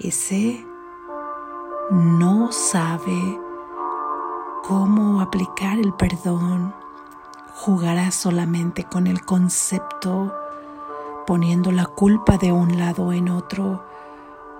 Ese 0.00 0.66
no 1.90 2.52
sabe 2.52 3.38
cómo 4.66 5.20
aplicar 5.20 5.78
el 5.78 5.92
perdón. 5.92 6.74
Jugará 7.54 8.10
solamente 8.10 8.84
con 8.84 9.06
el 9.06 9.20
concepto, 9.26 10.34
poniendo 11.26 11.70
la 11.70 11.84
culpa 11.84 12.38
de 12.38 12.50
un 12.50 12.78
lado 12.78 13.12
en 13.12 13.28
otro, 13.28 13.84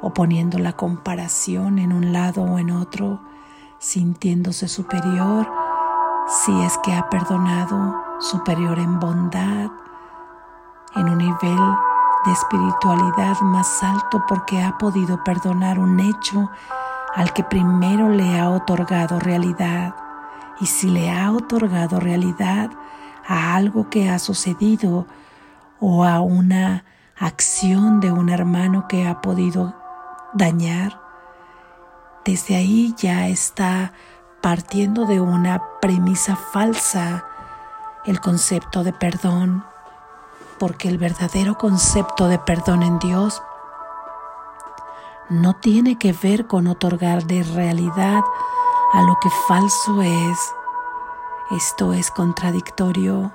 o 0.03 0.13
poniendo 0.13 0.59
la 0.59 0.75
comparación 0.75 1.79
en 1.79 1.95
un 1.95 2.13
lado 2.13 2.43
o 2.43 2.59
en 2.59 2.71
otro, 2.71 3.21
sintiéndose 3.79 4.69
superior 4.69 5.51
si 6.27 6.53
es 6.61 6.77
que 6.79 6.93
ha 6.93 7.09
perdonado, 7.09 7.97
superior 8.19 8.79
en 8.79 9.01
bondad, 9.01 9.71
en 10.95 11.09
un 11.09 11.17
nivel 11.17 11.59
de 12.25 12.33
espiritualidad 12.33 13.41
más 13.41 13.83
alto 13.83 14.25
porque 14.29 14.63
ha 14.63 14.77
podido 14.79 15.23
perdonar 15.25 15.79
un 15.79 16.01
hecho 16.01 16.51
al 17.15 17.33
que 17.33 17.43
primero 17.43 18.09
le 18.09 18.39
ha 18.39 18.51
otorgado 18.51 19.19
realidad. 19.19 19.95
Y 20.61 20.67
si 20.67 20.91
le 20.91 21.11
ha 21.11 21.33
otorgado 21.33 22.01
realidad 22.01 22.71
a 23.27 23.55
algo 23.55 23.89
que 23.89 24.11
ha 24.11 24.19
sucedido 24.19 25.07
o 25.81 26.05
a 26.05 26.21
una 26.21 26.85
acción 27.19 28.01
de 28.01 28.13
un 28.13 28.29
hermano 28.29 28.87
que 28.89 29.07
ha 29.07 29.21
podido 29.21 29.75
dañar, 30.35 31.01
desde 32.25 32.57
ahí 32.57 32.95
ya 32.99 33.29
está 33.29 33.93
partiendo 34.41 35.07
de 35.07 35.21
una 35.21 35.63
premisa 35.81 36.37
falsa 36.37 37.25
el 38.05 38.21
concepto 38.21 38.85
de 38.85 38.93
perdón, 38.93 39.65
porque 40.61 40.89
el 40.89 40.99
verdadero 40.99 41.57
concepto 41.57 42.29
de 42.29 42.39
perdón 42.39 42.83
en 42.83 42.99
Dios 42.99 43.43
no 45.31 45.55
tiene 45.55 45.99
que 45.99 46.13
ver 46.13 46.47
con 46.47 46.67
otorgar 46.67 47.25
de 47.25 47.43
realidad 47.43 48.23
a 48.93 49.03
lo 49.03 49.19
que 49.23 49.31
falso 49.49 50.03
es. 50.03 50.39
Esto 51.51 51.95
es 51.95 52.11
contradictorio. 52.11 53.33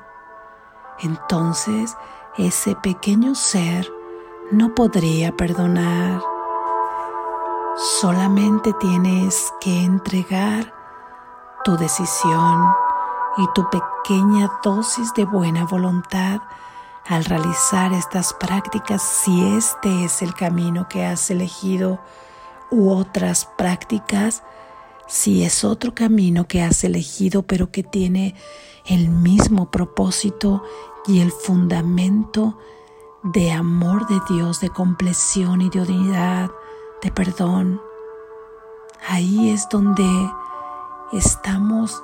Entonces 0.99 1.97
ese 2.37 2.75
pequeño 2.75 3.33
ser 3.33 3.91
no 4.51 4.75
podría 4.75 5.35
perdonar. 5.35 6.21
Solamente 8.01 8.71
tienes 8.73 9.51
que 9.59 9.83
entregar 9.83 10.71
tu 11.63 11.75
decisión 11.75 12.71
y 13.37 13.47
tu 13.55 13.67
pequeña 13.71 14.51
dosis 14.63 15.11
de 15.15 15.25
buena 15.25 15.65
voluntad 15.65 16.41
al 17.07 17.23
realizar 17.25 17.93
estas 17.93 18.33
prácticas 18.33 19.01
si 19.01 19.55
este 19.55 20.05
es 20.05 20.21
el 20.21 20.33
camino 20.33 20.87
que 20.89 21.05
has 21.05 21.29
elegido 21.29 21.99
u 22.71 22.89
otras 22.89 23.45
prácticas 23.57 24.43
si 25.07 25.43
es 25.43 25.63
otro 25.63 25.93
camino 25.93 26.47
que 26.47 26.63
has 26.63 26.83
elegido 26.83 27.43
pero 27.43 27.71
que 27.71 27.83
tiene 27.83 28.35
el 28.85 29.09
mismo 29.09 29.69
propósito 29.69 30.63
y 31.07 31.21
el 31.21 31.31
fundamento 31.31 32.57
de 33.23 33.51
amor 33.51 34.07
de 34.07 34.19
Dios, 34.29 34.59
de 34.59 34.69
compleción 34.69 35.61
y 35.61 35.69
de 35.69 35.81
unidad, 35.81 36.51
de 37.01 37.11
perdón. 37.11 37.81
Ahí 39.07 39.49
es 39.49 39.67
donde 39.69 40.05
estamos 41.11 42.03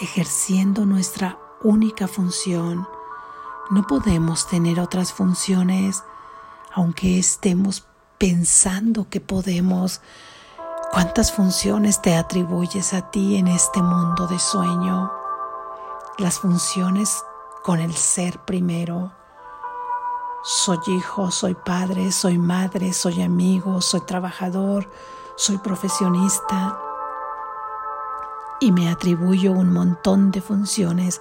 ejerciendo 0.00 0.86
nuestra 0.86 1.38
única 1.62 2.08
función 2.08 2.86
no 3.70 3.86
podemos 3.86 4.46
tener 4.46 4.80
otras 4.80 5.12
funciones 5.12 6.02
aunque 6.74 7.18
estemos 7.18 7.86
pensando 8.18 9.08
que 9.08 9.20
podemos. 9.20 10.00
¿Cuántas 10.90 11.32
funciones 11.32 12.02
te 12.02 12.16
atribuyes 12.16 12.94
a 12.94 13.10
ti 13.10 13.36
en 13.36 13.48
este 13.48 13.82
mundo 13.82 14.26
de 14.26 14.38
sueño? 14.38 15.10
Las 16.18 16.38
funciones 16.40 17.24
con 17.62 17.80
el 17.80 17.94
ser 17.94 18.38
primero. 18.40 19.12
Soy 20.42 20.78
hijo, 20.88 21.30
soy 21.30 21.54
padre, 21.54 22.12
soy 22.12 22.38
madre, 22.38 22.92
soy 22.92 23.22
amigo, 23.22 23.80
soy 23.80 24.02
trabajador, 24.02 24.90
soy 25.36 25.58
profesionista. 25.58 26.78
Y 28.60 28.72
me 28.72 28.90
atribuyo 28.90 29.52
un 29.52 29.72
montón 29.72 30.30
de 30.30 30.40
funciones 30.40 31.20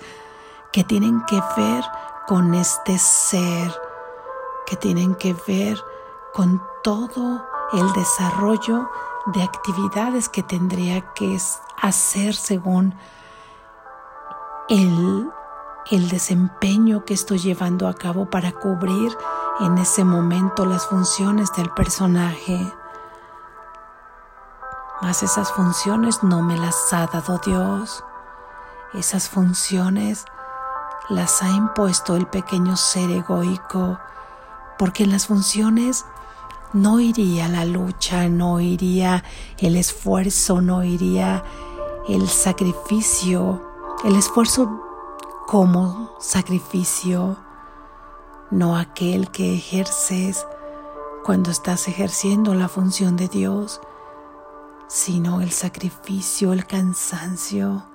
que 0.72 0.84
tienen 0.84 1.24
que 1.26 1.42
ver 1.56 1.84
con 2.28 2.54
este 2.54 2.98
ser 2.98 3.74
que 4.66 4.76
tienen 4.76 5.16
que 5.16 5.36
ver 5.48 5.78
con 6.34 6.62
todo 6.84 7.46
el 7.74 7.94
desarrollo 7.94 8.90
de 9.28 9.44
actividades 9.44 10.30
que 10.30 10.44
tendría 10.44 11.14
que 11.14 11.38
hacer 11.82 12.36
según 12.36 12.96
el, 14.70 15.30
el 15.92 16.10
desempeño 16.10 17.06
que 17.06 17.14
estoy 17.14 17.40
llevando 17.40 17.88
a 17.88 17.94
cabo 17.94 18.30
para 18.30 18.52
cubrir 18.52 19.16
en 19.60 19.78
ese 19.78 20.04
momento 20.04 20.66
las 20.66 20.88
funciones 20.88 21.52
del 21.54 21.70
personaje. 21.72 22.60
Mas 25.02 25.24
esas 25.24 25.52
funciones 25.52 26.24
no 26.24 26.42
me 26.42 26.58
las 26.58 26.94
ha 26.94 27.08
dado 27.08 27.40
Dios. 27.40 28.04
Esas 28.94 29.28
funciones 29.30 30.26
las 31.10 31.42
ha 31.44 31.50
impuesto 31.50 32.16
el 32.16 32.28
pequeño 32.28 32.78
ser 32.78 33.10
egoico, 33.12 34.00
porque 34.78 35.04
en 35.04 35.12
las 35.12 35.28
funciones 35.28 36.06
no 36.74 37.00
iría 37.00 37.48
la 37.48 37.66
lucha, 37.66 38.30
no 38.30 38.60
iría 38.60 39.24
el 39.60 39.76
esfuerzo, 39.76 40.62
no 40.62 40.84
iría 40.84 41.44
el 42.08 42.28
sacrificio, 42.28 43.62
el 44.04 44.16
esfuerzo 44.16 44.82
como 45.48 46.16
sacrificio, 46.20 47.38
no 48.50 48.78
aquel 48.78 49.30
que 49.30 49.56
ejerces 49.56 50.46
cuando 51.24 51.52
estás 51.52 51.88
ejerciendo 51.88 52.54
la 52.54 52.68
función 52.68 53.16
de 53.16 53.28
Dios, 53.28 53.82
sino 54.88 55.42
el 55.42 55.52
sacrificio, 55.52 56.54
el 56.54 56.66
cansancio, 56.66 57.86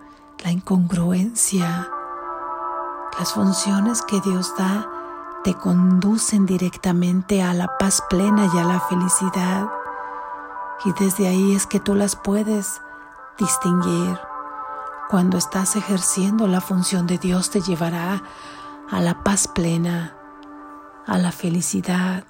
la 0.42 0.50
incongruencia. 0.50 1.90
Las 3.18 3.32
funciones 3.32 4.02
que 4.02 4.20
Dios 4.20 4.54
da 4.56 4.88
te 5.42 5.52
conducen 5.54 6.46
directamente 6.46 7.42
a 7.42 7.52
la 7.52 7.66
paz 7.76 8.00
plena 8.08 8.48
y 8.54 8.58
a 8.58 8.62
la 8.62 8.78
felicidad. 8.78 9.68
Y 10.84 10.92
desde 10.92 11.26
ahí 11.26 11.52
es 11.56 11.66
que 11.66 11.80
tú 11.80 11.96
las 11.96 12.14
puedes 12.14 12.80
distinguir. 13.36 14.20
Cuando 15.10 15.36
estás 15.36 15.74
ejerciendo 15.74 16.46
la 16.46 16.60
función 16.60 17.08
de 17.08 17.18
Dios 17.18 17.50
te 17.50 17.60
llevará 17.60 18.22
a 18.88 19.00
la 19.00 19.24
paz 19.24 19.48
plena, 19.48 20.14
a 21.04 21.18
la 21.18 21.32
felicidad, 21.32 22.22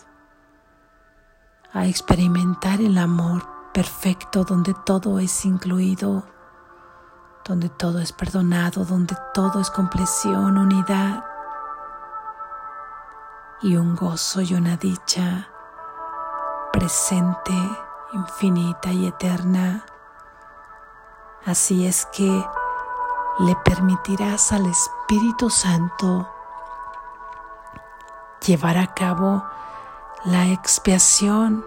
a 1.74 1.86
experimentar 1.86 2.80
el 2.80 2.96
amor 2.96 3.46
perfecto 3.74 4.44
donde 4.44 4.74
todo 4.86 5.18
es 5.18 5.44
incluido, 5.44 6.24
donde 7.48 7.70
todo 7.70 7.98
es 7.98 8.12
perdonado, 8.12 8.84
donde 8.84 9.16
todo 9.32 9.60
es 9.60 9.70
compleción, 9.70 10.58
unidad 10.58 11.24
y 13.62 13.76
un 13.76 13.96
gozo 13.96 14.42
y 14.42 14.52
una 14.52 14.76
dicha 14.76 15.48
presente, 16.70 17.54
infinita 18.12 18.92
y 18.92 19.06
eterna. 19.06 19.86
Así 21.46 21.86
es 21.86 22.06
que 22.12 22.46
le 23.40 23.56
permitirás 23.64 24.52
al 24.52 24.66
Espíritu 24.66 25.48
Santo 25.48 26.28
llevar 28.46 28.76
a 28.76 28.92
cabo 28.92 29.42
la 30.26 30.48
expiación 30.48 31.64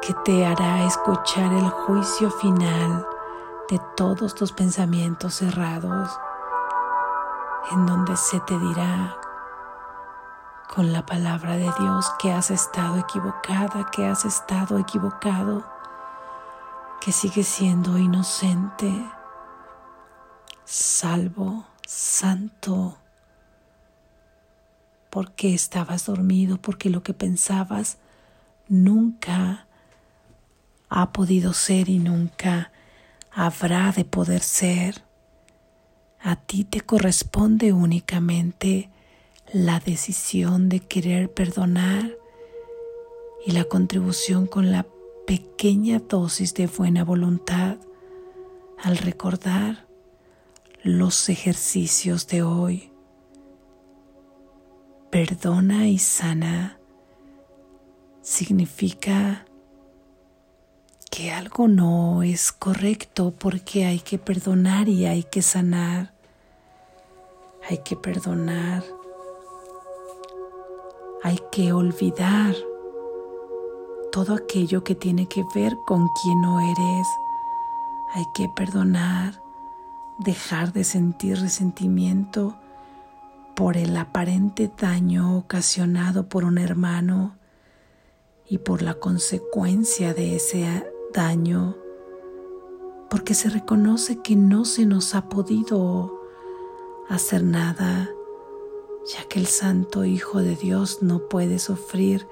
que 0.00 0.12
te 0.24 0.44
hará 0.44 0.84
escuchar 0.86 1.52
el 1.52 1.70
juicio 1.70 2.30
final 2.32 3.06
de 3.72 3.80
todos 3.96 4.34
tus 4.34 4.52
pensamientos 4.52 5.36
cerrados, 5.36 6.10
en 7.70 7.86
donde 7.86 8.18
se 8.18 8.38
te 8.40 8.58
dirá 8.58 9.16
con 10.74 10.92
la 10.92 11.06
palabra 11.06 11.56
de 11.56 11.72
Dios 11.80 12.12
que 12.18 12.32
has 12.32 12.50
estado 12.50 12.98
equivocada, 12.98 13.90
que 13.90 14.04
has 14.04 14.26
estado 14.26 14.76
equivocado, 14.78 15.64
que 17.00 17.12
sigues 17.12 17.48
siendo 17.48 17.96
inocente, 17.96 18.92
salvo, 20.66 21.64
santo, 21.86 22.98
porque 25.08 25.54
estabas 25.54 26.04
dormido, 26.04 26.58
porque 26.58 26.90
lo 26.90 27.02
que 27.02 27.14
pensabas 27.14 27.96
nunca 28.68 29.66
ha 30.90 31.12
podido 31.12 31.54
ser 31.54 31.88
y 31.88 31.98
nunca 31.98 32.70
habrá 33.34 33.92
de 33.92 34.04
poder 34.04 34.42
ser. 34.42 35.02
A 36.20 36.36
ti 36.36 36.64
te 36.64 36.80
corresponde 36.80 37.72
únicamente 37.72 38.90
la 39.52 39.80
decisión 39.80 40.68
de 40.68 40.80
querer 40.80 41.32
perdonar 41.32 42.12
y 43.44 43.52
la 43.52 43.64
contribución 43.64 44.46
con 44.46 44.70
la 44.70 44.86
pequeña 45.26 45.98
dosis 45.98 46.54
de 46.54 46.66
buena 46.66 47.04
voluntad 47.04 47.76
al 48.78 48.98
recordar 48.98 49.86
los 50.82 51.28
ejercicios 51.28 52.26
de 52.28 52.42
hoy. 52.42 52.92
Perdona 55.10 55.88
y 55.88 55.98
sana 55.98 56.78
significa 58.22 59.44
que 61.12 61.30
algo 61.30 61.68
no 61.68 62.22
es 62.22 62.52
correcto 62.52 63.34
porque 63.38 63.84
hay 63.84 64.00
que 64.00 64.16
perdonar 64.16 64.88
y 64.88 65.04
hay 65.04 65.24
que 65.24 65.42
sanar. 65.42 66.14
Hay 67.68 67.82
que 67.84 67.96
perdonar. 67.96 68.82
Hay 71.22 71.38
que 71.52 71.74
olvidar 71.74 72.54
todo 74.10 74.34
aquello 74.34 74.84
que 74.84 74.94
tiene 74.94 75.28
que 75.28 75.44
ver 75.54 75.76
con 75.86 76.08
quien 76.22 76.40
no 76.40 76.58
eres. 76.60 77.06
Hay 78.14 78.24
que 78.34 78.48
perdonar, 78.48 79.42
dejar 80.18 80.72
de 80.72 80.82
sentir 80.82 81.38
resentimiento 81.38 82.56
por 83.54 83.76
el 83.76 83.94
aparente 83.98 84.72
daño 84.80 85.36
ocasionado 85.36 86.30
por 86.30 86.44
un 86.44 86.56
hermano 86.56 87.36
y 88.48 88.58
por 88.58 88.80
la 88.80 88.94
consecuencia 88.94 90.14
de 90.14 90.36
ese 90.36 90.64
daño, 91.12 91.76
porque 93.10 93.34
se 93.34 93.50
reconoce 93.50 94.20
que 94.22 94.36
no 94.36 94.64
se 94.64 94.86
nos 94.86 95.14
ha 95.14 95.28
podido 95.28 96.18
hacer 97.08 97.42
nada, 97.42 98.10
ya 99.14 99.28
que 99.28 99.38
el 99.38 99.46
Santo 99.46 100.04
Hijo 100.04 100.40
de 100.40 100.56
Dios 100.56 101.02
no 101.02 101.28
puede 101.28 101.58
sufrir 101.58 102.26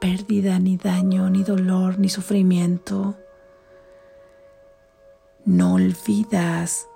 pérdida, 0.00 0.58
ni 0.58 0.76
daño, 0.76 1.28
ni 1.30 1.42
dolor, 1.42 1.98
ni 1.98 2.08
sufrimiento. 2.08 3.14
No 5.44 5.74
olvidas 5.74 6.88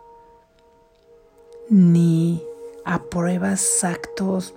ni 1.68 2.42
apruebas 2.84 3.84
actos 3.84 4.54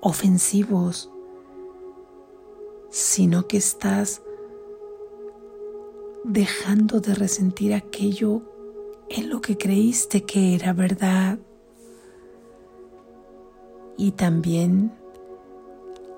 ofensivos, 0.00 1.10
sino 2.90 3.48
que 3.48 3.56
estás 3.56 4.20
dejando 6.24 7.00
de 7.00 7.14
resentir 7.14 7.74
aquello 7.74 8.42
en 9.10 9.28
lo 9.28 9.40
que 9.40 9.56
creíste 9.58 10.24
que 10.24 10.54
era 10.54 10.72
verdad. 10.72 11.38
Y 13.96 14.12
también 14.12 14.92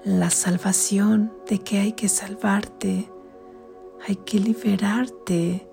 la 0.04 0.30
salvación 0.30 1.32
de 1.48 1.58
que 1.58 1.78
hay 1.78 1.92
que 1.92 2.08
salvarte, 2.08 3.10
hay 4.06 4.16
que 4.16 4.38
liberarte 4.38 5.68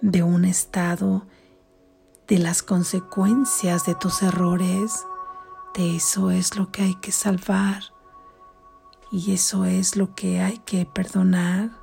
de 0.00 0.22
un 0.22 0.44
estado 0.44 1.24
de 2.26 2.38
las 2.38 2.62
consecuencias 2.62 3.86
de 3.86 3.94
tus 3.94 4.22
errores. 4.22 5.04
De 5.74 5.96
eso 5.96 6.32
es 6.32 6.56
lo 6.56 6.72
que 6.72 6.82
hay 6.82 6.94
que 6.96 7.12
salvar 7.12 7.82
y 9.10 9.32
eso 9.32 9.64
es 9.64 9.96
lo 9.96 10.14
que 10.14 10.40
hay 10.40 10.58
que 10.58 10.84
perdonar 10.84 11.77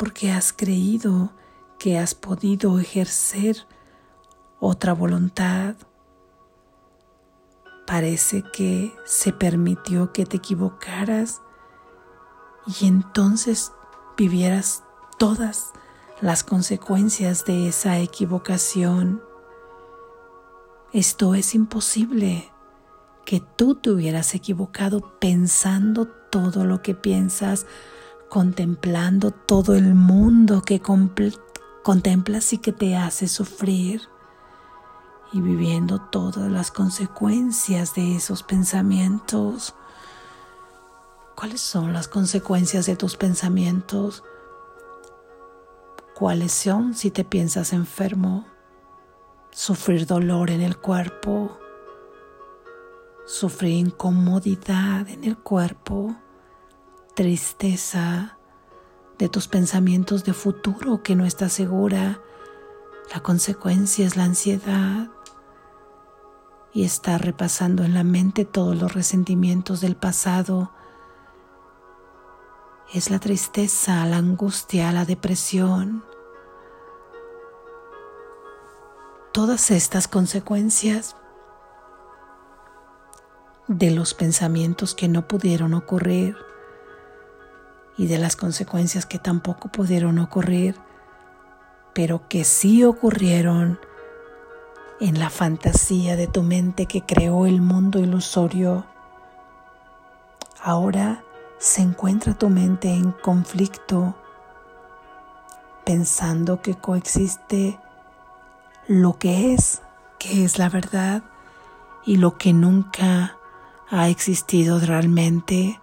porque 0.00 0.32
has 0.32 0.54
creído 0.54 1.30
que 1.78 1.98
has 1.98 2.14
podido 2.14 2.78
ejercer 2.78 3.66
otra 4.58 4.94
voluntad. 4.94 5.74
Parece 7.86 8.42
que 8.50 8.94
se 9.04 9.34
permitió 9.34 10.10
que 10.10 10.24
te 10.24 10.38
equivocaras 10.38 11.42
y 12.80 12.86
entonces 12.86 13.72
vivieras 14.16 14.84
todas 15.18 15.66
las 16.22 16.44
consecuencias 16.44 17.44
de 17.44 17.68
esa 17.68 17.98
equivocación. 17.98 19.22
Esto 20.94 21.34
es 21.34 21.54
imposible, 21.54 22.50
que 23.26 23.40
tú 23.40 23.74
te 23.74 23.90
hubieras 23.90 24.34
equivocado 24.34 25.18
pensando 25.20 26.06
todo 26.06 26.64
lo 26.64 26.80
que 26.80 26.94
piensas, 26.94 27.66
contemplando 28.30 29.32
todo 29.32 29.74
el 29.74 29.94
mundo 29.94 30.62
que 30.62 30.80
contemplas 30.80 32.52
y 32.54 32.58
que 32.58 32.72
te 32.72 32.96
hace 32.96 33.28
sufrir 33.28 34.02
y 35.32 35.40
viviendo 35.40 36.00
todas 36.00 36.50
las 36.50 36.70
consecuencias 36.70 37.94
de 37.94 38.16
esos 38.16 38.42
pensamientos. 38.42 39.74
¿Cuáles 41.34 41.60
son 41.60 41.92
las 41.92 42.08
consecuencias 42.08 42.86
de 42.86 42.96
tus 42.96 43.16
pensamientos? 43.16 44.22
¿Cuáles 46.14 46.52
son 46.52 46.94
si 46.94 47.10
te 47.10 47.24
piensas 47.24 47.72
enfermo? 47.72 48.46
Sufrir 49.50 50.06
dolor 50.06 50.50
en 50.50 50.60
el 50.60 50.76
cuerpo, 50.76 51.58
sufrir 53.26 53.72
incomodidad 53.72 55.08
en 55.08 55.24
el 55.24 55.36
cuerpo, 55.36 56.14
tristeza, 57.20 58.38
de 59.18 59.28
tus 59.28 59.46
pensamientos 59.46 60.24
de 60.24 60.32
futuro 60.32 61.02
que 61.02 61.14
no 61.14 61.26
estás 61.26 61.52
segura. 61.52 62.18
La 63.12 63.20
consecuencia 63.20 64.06
es 64.06 64.16
la 64.16 64.24
ansiedad 64.24 65.10
y 66.72 66.84
estar 66.84 67.22
repasando 67.22 67.84
en 67.84 67.92
la 67.92 68.04
mente 68.04 68.46
todos 68.46 68.74
los 68.74 68.94
resentimientos 68.94 69.82
del 69.82 69.96
pasado. 69.96 70.72
Es 72.94 73.10
la 73.10 73.18
tristeza, 73.18 74.06
la 74.06 74.16
angustia, 74.16 74.90
la 74.90 75.04
depresión. 75.04 76.02
Todas 79.34 79.70
estas 79.70 80.08
consecuencias 80.08 81.16
de 83.68 83.90
los 83.90 84.14
pensamientos 84.14 84.94
que 84.94 85.06
no 85.06 85.28
pudieron 85.28 85.74
ocurrir 85.74 86.48
y 88.00 88.06
de 88.06 88.16
las 88.16 88.34
consecuencias 88.34 89.04
que 89.04 89.18
tampoco 89.18 89.68
pudieron 89.68 90.18
ocurrir, 90.20 90.74
pero 91.92 92.26
que 92.28 92.44
sí 92.44 92.82
ocurrieron 92.82 93.78
en 95.00 95.18
la 95.18 95.28
fantasía 95.28 96.16
de 96.16 96.26
tu 96.26 96.42
mente 96.42 96.86
que 96.86 97.02
creó 97.02 97.44
el 97.44 97.60
mundo 97.60 97.98
ilusorio. 97.98 98.86
Ahora 100.62 101.22
se 101.58 101.82
encuentra 101.82 102.32
tu 102.32 102.48
mente 102.48 102.88
en 102.88 103.12
conflicto, 103.12 104.16
pensando 105.84 106.62
que 106.62 106.76
coexiste 106.76 107.78
lo 108.88 109.18
que 109.18 109.52
es, 109.52 109.82
que 110.18 110.46
es 110.46 110.58
la 110.58 110.70
verdad, 110.70 111.22
y 112.06 112.16
lo 112.16 112.38
que 112.38 112.54
nunca 112.54 113.36
ha 113.90 114.08
existido 114.08 114.80
realmente 114.80 115.79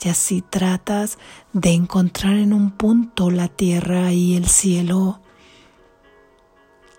y 0.00 0.08
así 0.08 0.42
tratas 0.42 1.18
de 1.52 1.72
encontrar 1.72 2.34
en 2.34 2.52
un 2.52 2.70
punto 2.70 3.30
la 3.30 3.48
tierra 3.48 4.12
y 4.12 4.36
el 4.36 4.46
cielo, 4.46 5.20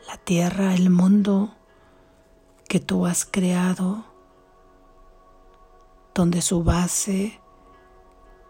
la 0.08 0.18
tierra, 0.18 0.74
el 0.76 0.90
mundo 0.90 1.56
que 2.68 2.80
tú 2.80 3.06
has 3.06 3.26
creado, 3.26 4.06
donde 6.14 6.42
su 6.42 6.64
base 6.64 7.40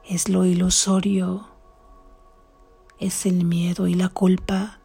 es 0.06 0.30
lo 0.30 0.46
ilusorio, 0.46 1.48
es 2.98 3.26
el 3.26 3.46
miedo 3.46 3.88
y 3.88 3.94
la 3.94 4.10
culpa, 4.10 4.80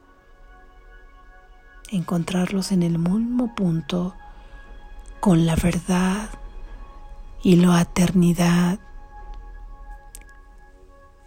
encontrarlos 1.91 2.71
en 2.73 2.83
el 2.83 2.99
mismo 2.99 3.55
punto 3.55 4.15
con 5.21 5.47
la 5.47 5.57
verdad 5.57 6.29
y 7.43 7.57
la 7.57 7.81
eternidad 7.81 8.79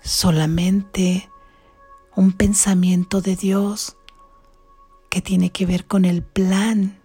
solamente 0.07 1.29
un 2.15 2.31
pensamiento 2.31 3.19
de 3.21 3.35
Dios 3.35 3.97
que 5.09 5.21
tiene 5.21 5.51
que 5.51 5.65
ver 5.65 5.85
con 5.85 6.05
el 6.05 6.23
plan 6.23 7.01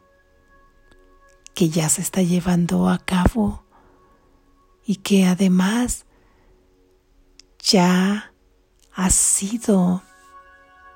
que 1.53 1.69
ya 1.69 1.89
se 1.89 2.01
está 2.01 2.23
llevando 2.23 2.89
a 2.89 2.99
cabo 2.99 3.65
y 4.87 4.97
que 4.97 5.27
además 5.27 6.07
ya 7.59 8.33
ha 8.95 9.11
sido 9.11 10.03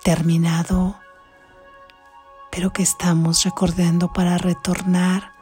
terminado, 0.04 0.96
pero 2.52 2.72
que 2.72 2.84
estamos 2.84 3.44
recordando 3.44 4.12
para 4.12 4.38
retornar 4.38 5.32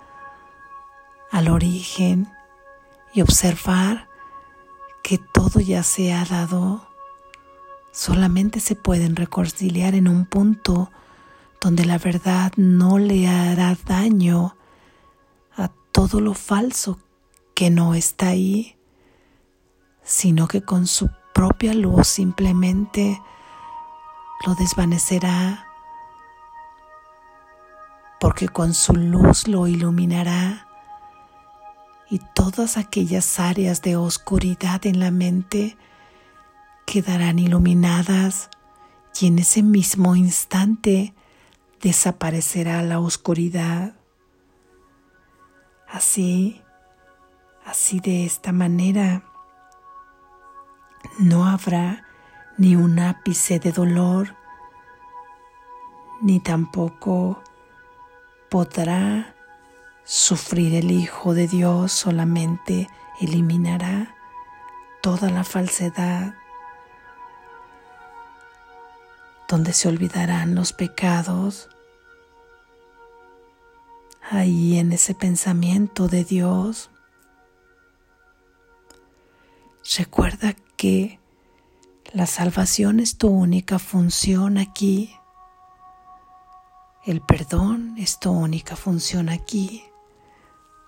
al 1.30 1.48
origen 1.48 2.32
y 3.12 3.20
observar 3.20 4.13
que 5.04 5.18
todo 5.18 5.60
ya 5.60 5.82
se 5.82 6.14
ha 6.14 6.24
dado, 6.24 6.88
solamente 7.92 8.58
se 8.58 8.74
pueden 8.74 9.16
reconciliar 9.16 9.94
en 9.94 10.08
un 10.08 10.24
punto 10.24 10.90
donde 11.60 11.84
la 11.84 11.98
verdad 11.98 12.52
no 12.56 12.96
le 12.96 13.28
hará 13.28 13.76
daño 13.84 14.56
a 15.58 15.68
todo 15.92 16.22
lo 16.22 16.32
falso 16.32 16.98
que 17.54 17.68
no 17.68 17.94
está 17.94 18.28
ahí, 18.28 18.78
sino 20.02 20.48
que 20.48 20.62
con 20.62 20.86
su 20.86 21.10
propia 21.34 21.74
luz 21.74 22.08
simplemente 22.08 23.20
lo 24.46 24.54
desvanecerá, 24.54 25.66
porque 28.18 28.48
con 28.48 28.72
su 28.72 28.94
luz 28.94 29.48
lo 29.48 29.66
iluminará 29.66 30.63
y 32.14 32.20
todas 32.32 32.76
aquellas 32.76 33.40
áreas 33.40 33.82
de 33.82 33.96
oscuridad 33.96 34.86
en 34.86 35.00
la 35.00 35.10
mente 35.10 35.76
quedarán 36.86 37.40
iluminadas 37.40 38.50
y 39.20 39.26
en 39.26 39.40
ese 39.40 39.64
mismo 39.64 40.14
instante 40.14 41.12
desaparecerá 41.82 42.84
la 42.84 43.00
oscuridad. 43.00 43.96
Así, 45.88 46.62
así 47.66 47.98
de 47.98 48.24
esta 48.24 48.52
manera, 48.52 49.24
no 51.18 51.46
habrá 51.46 52.04
ni 52.58 52.76
un 52.76 53.00
ápice 53.00 53.58
de 53.58 53.72
dolor, 53.72 54.36
ni 56.22 56.38
tampoco 56.38 57.42
podrá 58.50 59.33
Sufrir 60.06 60.74
el 60.74 60.90
Hijo 60.90 61.32
de 61.32 61.48
Dios 61.48 61.90
solamente 61.90 62.90
eliminará 63.22 64.14
toda 65.02 65.30
la 65.30 65.44
falsedad, 65.44 66.34
donde 69.48 69.72
se 69.72 69.88
olvidarán 69.88 70.54
los 70.54 70.74
pecados. 70.74 71.70
Ahí 74.30 74.78
en 74.78 74.92
ese 74.92 75.14
pensamiento 75.14 76.06
de 76.06 76.24
Dios, 76.24 76.90
recuerda 79.96 80.54
que 80.76 81.18
la 82.12 82.26
salvación 82.26 83.00
es 83.00 83.16
tu 83.16 83.28
única 83.28 83.78
función 83.78 84.58
aquí. 84.58 85.16
El 87.06 87.22
perdón 87.22 87.94
es 87.96 88.18
tu 88.18 88.30
única 88.30 88.76
función 88.76 89.30
aquí. 89.30 89.84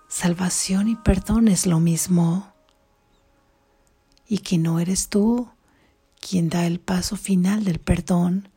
Salvación 0.07 0.87
y 0.87 0.95
perdón 0.95 1.49
es 1.49 1.65
lo 1.65 1.81
mismo. 1.81 2.53
Y 4.25 4.39
que 4.39 4.57
no 4.57 4.79
eres 4.79 5.09
tú 5.09 5.49
quien 6.21 6.49
da 6.49 6.65
el 6.65 6.79
paso 6.79 7.17
final 7.17 7.65
del 7.65 7.79
perdón, 7.79 8.49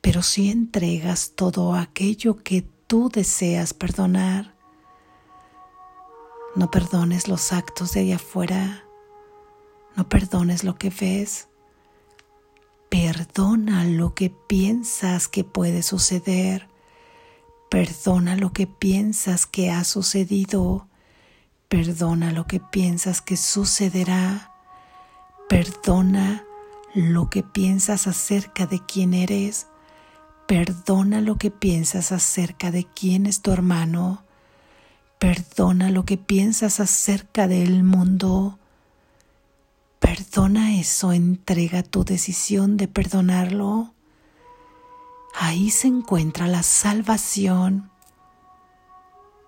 pero 0.00 0.22
sí 0.22 0.50
entregas 0.50 1.32
todo 1.36 1.74
aquello 1.74 2.42
que 2.42 2.62
tú 2.86 3.10
deseas 3.10 3.74
perdonar. 3.74 4.54
No 6.56 6.70
perdones 6.70 7.28
los 7.28 7.52
actos 7.52 7.92
de 7.92 8.00
allá 8.00 8.16
afuera, 8.16 8.84
no 9.96 10.08
perdones 10.08 10.64
lo 10.64 10.76
que 10.76 10.88
ves, 10.88 11.48
perdona 12.88 13.84
lo 13.84 14.14
que 14.14 14.30
piensas 14.30 15.28
que 15.28 15.44
puede 15.44 15.82
suceder, 15.82 16.68
perdona 17.70 18.36
lo 18.36 18.52
que 18.52 18.66
piensas 18.66 19.46
que 19.46 19.70
ha 19.70 19.84
sucedido 19.84 20.88
Perdona 21.74 22.30
lo 22.30 22.46
que 22.46 22.60
piensas 22.60 23.20
que 23.20 23.36
sucederá. 23.36 24.52
Perdona 25.48 26.44
lo 26.94 27.28
que 27.30 27.42
piensas 27.42 28.06
acerca 28.06 28.66
de 28.66 28.78
quién 28.78 29.12
eres. 29.12 29.66
Perdona 30.46 31.20
lo 31.20 31.36
que 31.36 31.50
piensas 31.50 32.12
acerca 32.12 32.70
de 32.70 32.84
quién 32.84 33.26
es 33.26 33.42
tu 33.42 33.50
hermano. 33.50 34.22
Perdona 35.18 35.90
lo 35.90 36.04
que 36.04 36.16
piensas 36.16 36.78
acerca 36.78 37.48
del 37.48 37.82
mundo. 37.82 38.56
Perdona 39.98 40.78
eso, 40.78 41.12
entrega 41.12 41.82
tu 41.82 42.04
decisión 42.04 42.76
de 42.76 42.86
perdonarlo. 42.86 43.92
Ahí 45.34 45.70
se 45.70 45.88
encuentra 45.88 46.46
la 46.46 46.62
salvación. 46.62 47.90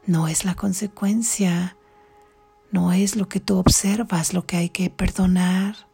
No 0.07 0.27
es 0.27 0.45
la 0.45 0.57
consecuencia, 0.57 1.76
no 2.77 2.93
es 2.93 3.17
lo 3.17 3.27
que 3.27 3.41
tú 3.41 3.57
observas 3.57 4.35
lo 4.35 4.45
que 4.45 4.59
hay 4.59 4.69
que 4.69 4.91
perdonar. 4.91 5.89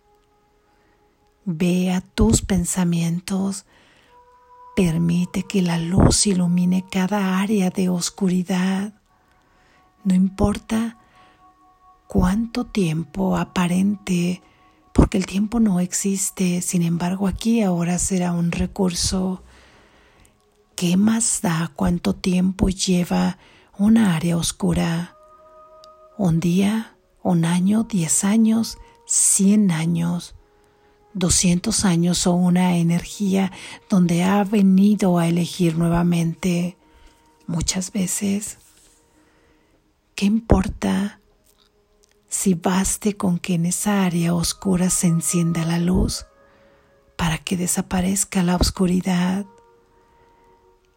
Ve 1.45 1.93
a 1.93 2.01
tus 2.01 2.43
pensamientos. 2.43 3.67
Permite 4.75 5.45
que 5.45 5.63
la 5.63 5.79
luz 5.79 6.27
ilumine 6.27 6.85
cada 6.91 7.39
área 7.39 7.71
de 7.71 7.89
oscuridad. 7.89 8.95
No 10.03 10.13
importa 10.13 10.99
cuánto 12.09 12.67
tiempo 12.67 13.37
aparente, 13.37 14.43
porque 14.93 15.19
el 15.19 15.27
tiempo 15.27 15.61
no 15.61 15.79
existe, 15.79 16.63
sin 16.63 16.83
embargo 16.83 17.29
aquí 17.29 17.63
ahora 17.63 17.97
será 18.01 18.33
un 18.33 18.51
recurso. 18.51 19.45
¿Qué 20.75 20.97
más 20.97 21.43
da 21.43 21.71
cuánto 21.77 22.17
tiempo 22.17 22.71
lleva 22.71 23.39
una 23.79 24.17
área 24.17 24.37
oscura? 24.37 25.15
Un 26.23 26.39
día, 26.39 26.97
un 27.25 27.45
año, 27.45 27.83
diez 27.83 28.23
años, 28.23 28.79
cien 29.07 29.73
años, 29.73 30.37
doscientos 31.15 31.85
años 31.85 32.29
o 32.29 32.33
una 32.35 32.77
energía 32.77 33.51
donde 33.91 34.23
ha 34.23 34.45
venido 34.45 35.19
a 35.19 35.27
elegir 35.27 35.77
nuevamente 35.77 36.77
muchas 37.49 37.91
veces. 37.91 38.59
¿Qué 40.15 40.27
importa 40.27 41.19
si 42.29 42.55
baste 42.55 43.17
con 43.17 43.41
que 43.41 43.55
en 43.55 43.67
esa 43.67 44.05
área 44.05 44.33
oscura 44.33 44.91
se 44.91 45.09
encienda 45.09 45.65
la 45.65 45.81
luz 45.81 46.27
para 47.17 47.39
que 47.39 47.57
desaparezca 47.57 48.45
la 48.45 48.55
oscuridad? 48.55 49.45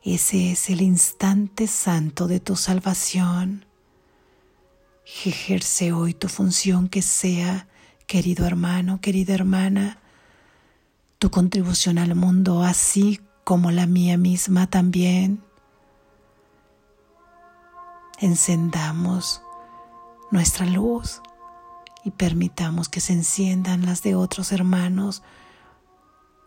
Ese 0.04 0.52
es 0.52 0.70
el 0.70 0.82
instante 0.82 1.66
santo 1.66 2.28
de 2.28 2.40
tu 2.40 2.56
salvación. 2.56 3.66
Ejerce 5.06 5.92
hoy 5.92 6.16
tu 6.16 6.30
función 6.30 6.90
que 6.90 7.04
sea 7.04 7.68
querido 8.08 8.46
hermano, 8.48 9.02
querida 9.02 9.36
hermana, 9.36 10.00
tu 11.20 11.30
contribución 11.30 12.00
al 12.00 12.16
mundo, 12.16 12.64
así 12.64 13.22
como 13.44 13.70
la 13.72 13.86
mía 13.86 14.18
misma 14.18 14.68
también. 14.68 15.44
Encendamos 18.20 19.42
nuestra 20.32 20.66
luz 20.66 21.22
y 22.04 22.12
permitamos 22.12 22.90
que 22.90 23.00
se 23.00 23.14
enciendan 23.14 23.86
las 23.86 24.02
de 24.02 24.16
otros 24.16 24.52
hermanos 24.52 25.22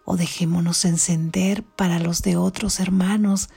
o 0.04 0.16
dejémonos 0.16 0.84
encender 0.84 1.62
para 1.62 2.00
los 2.00 2.22
de 2.22 2.36
otros 2.36 2.80
hermanos 2.80 3.50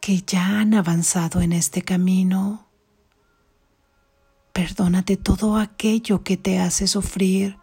que 0.00 0.22
ya 0.22 0.60
han 0.60 0.72
avanzado 0.72 1.42
en 1.42 1.52
este 1.52 1.82
camino. 1.82 2.69
Perdónate 4.52 5.16
todo 5.16 5.56
aquello 5.56 6.22
que 6.22 6.36
te 6.36 6.58
hace 6.58 6.86
sufrir. 6.86 7.58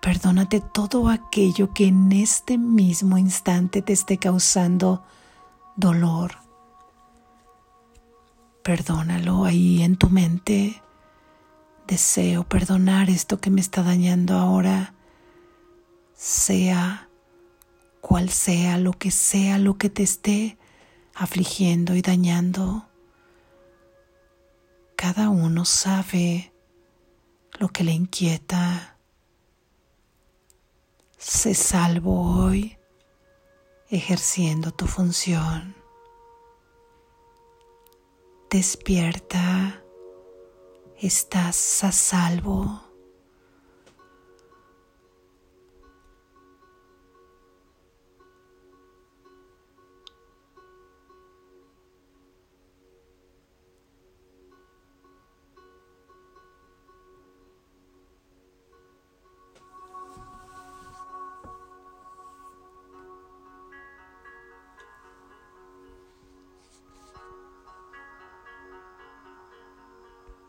Perdónate 0.00 0.60
todo 0.60 1.08
aquello 1.08 1.72
que 1.72 1.86
en 1.86 2.12
este 2.12 2.58
mismo 2.58 3.18
instante 3.18 3.82
te 3.82 3.92
esté 3.92 4.18
causando 4.18 5.04
dolor. 5.76 6.38
Perdónalo 8.62 9.44
ahí 9.44 9.82
en 9.82 9.96
tu 9.96 10.08
mente. 10.08 10.82
Deseo 11.86 12.44
perdonar 12.44 13.10
esto 13.10 13.40
que 13.40 13.50
me 13.50 13.60
está 13.60 13.82
dañando 13.82 14.38
ahora 14.38 14.94
sea 16.14 17.08
cual 18.00 18.30
sea 18.30 18.78
lo 18.78 18.92
que 18.92 19.10
sea 19.10 19.58
lo 19.58 19.76
que 19.76 19.90
te 19.90 20.02
esté 20.02 20.56
afligiendo 21.14 21.94
y 21.94 22.02
dañando. 22.02 22.86
Cada 25.04 25.28
uno 25.28 25.66
sabe 25.66 26.54
lo 27.58 27.68
que 27.68 27.84
le 27.84 27.92
inquieta. 27.92 28.96
Sé 31.18 31.52
salvo 31.52 32.22
hoy 32.22 32.78
ejerciendo 33.90 34.70
tu 34.70 34.86
función. 34.86 35.76
Despierta, 38.48 39.84
estás 40.96 41.84
a 41.84 41.92
salvo. 41.92 42.83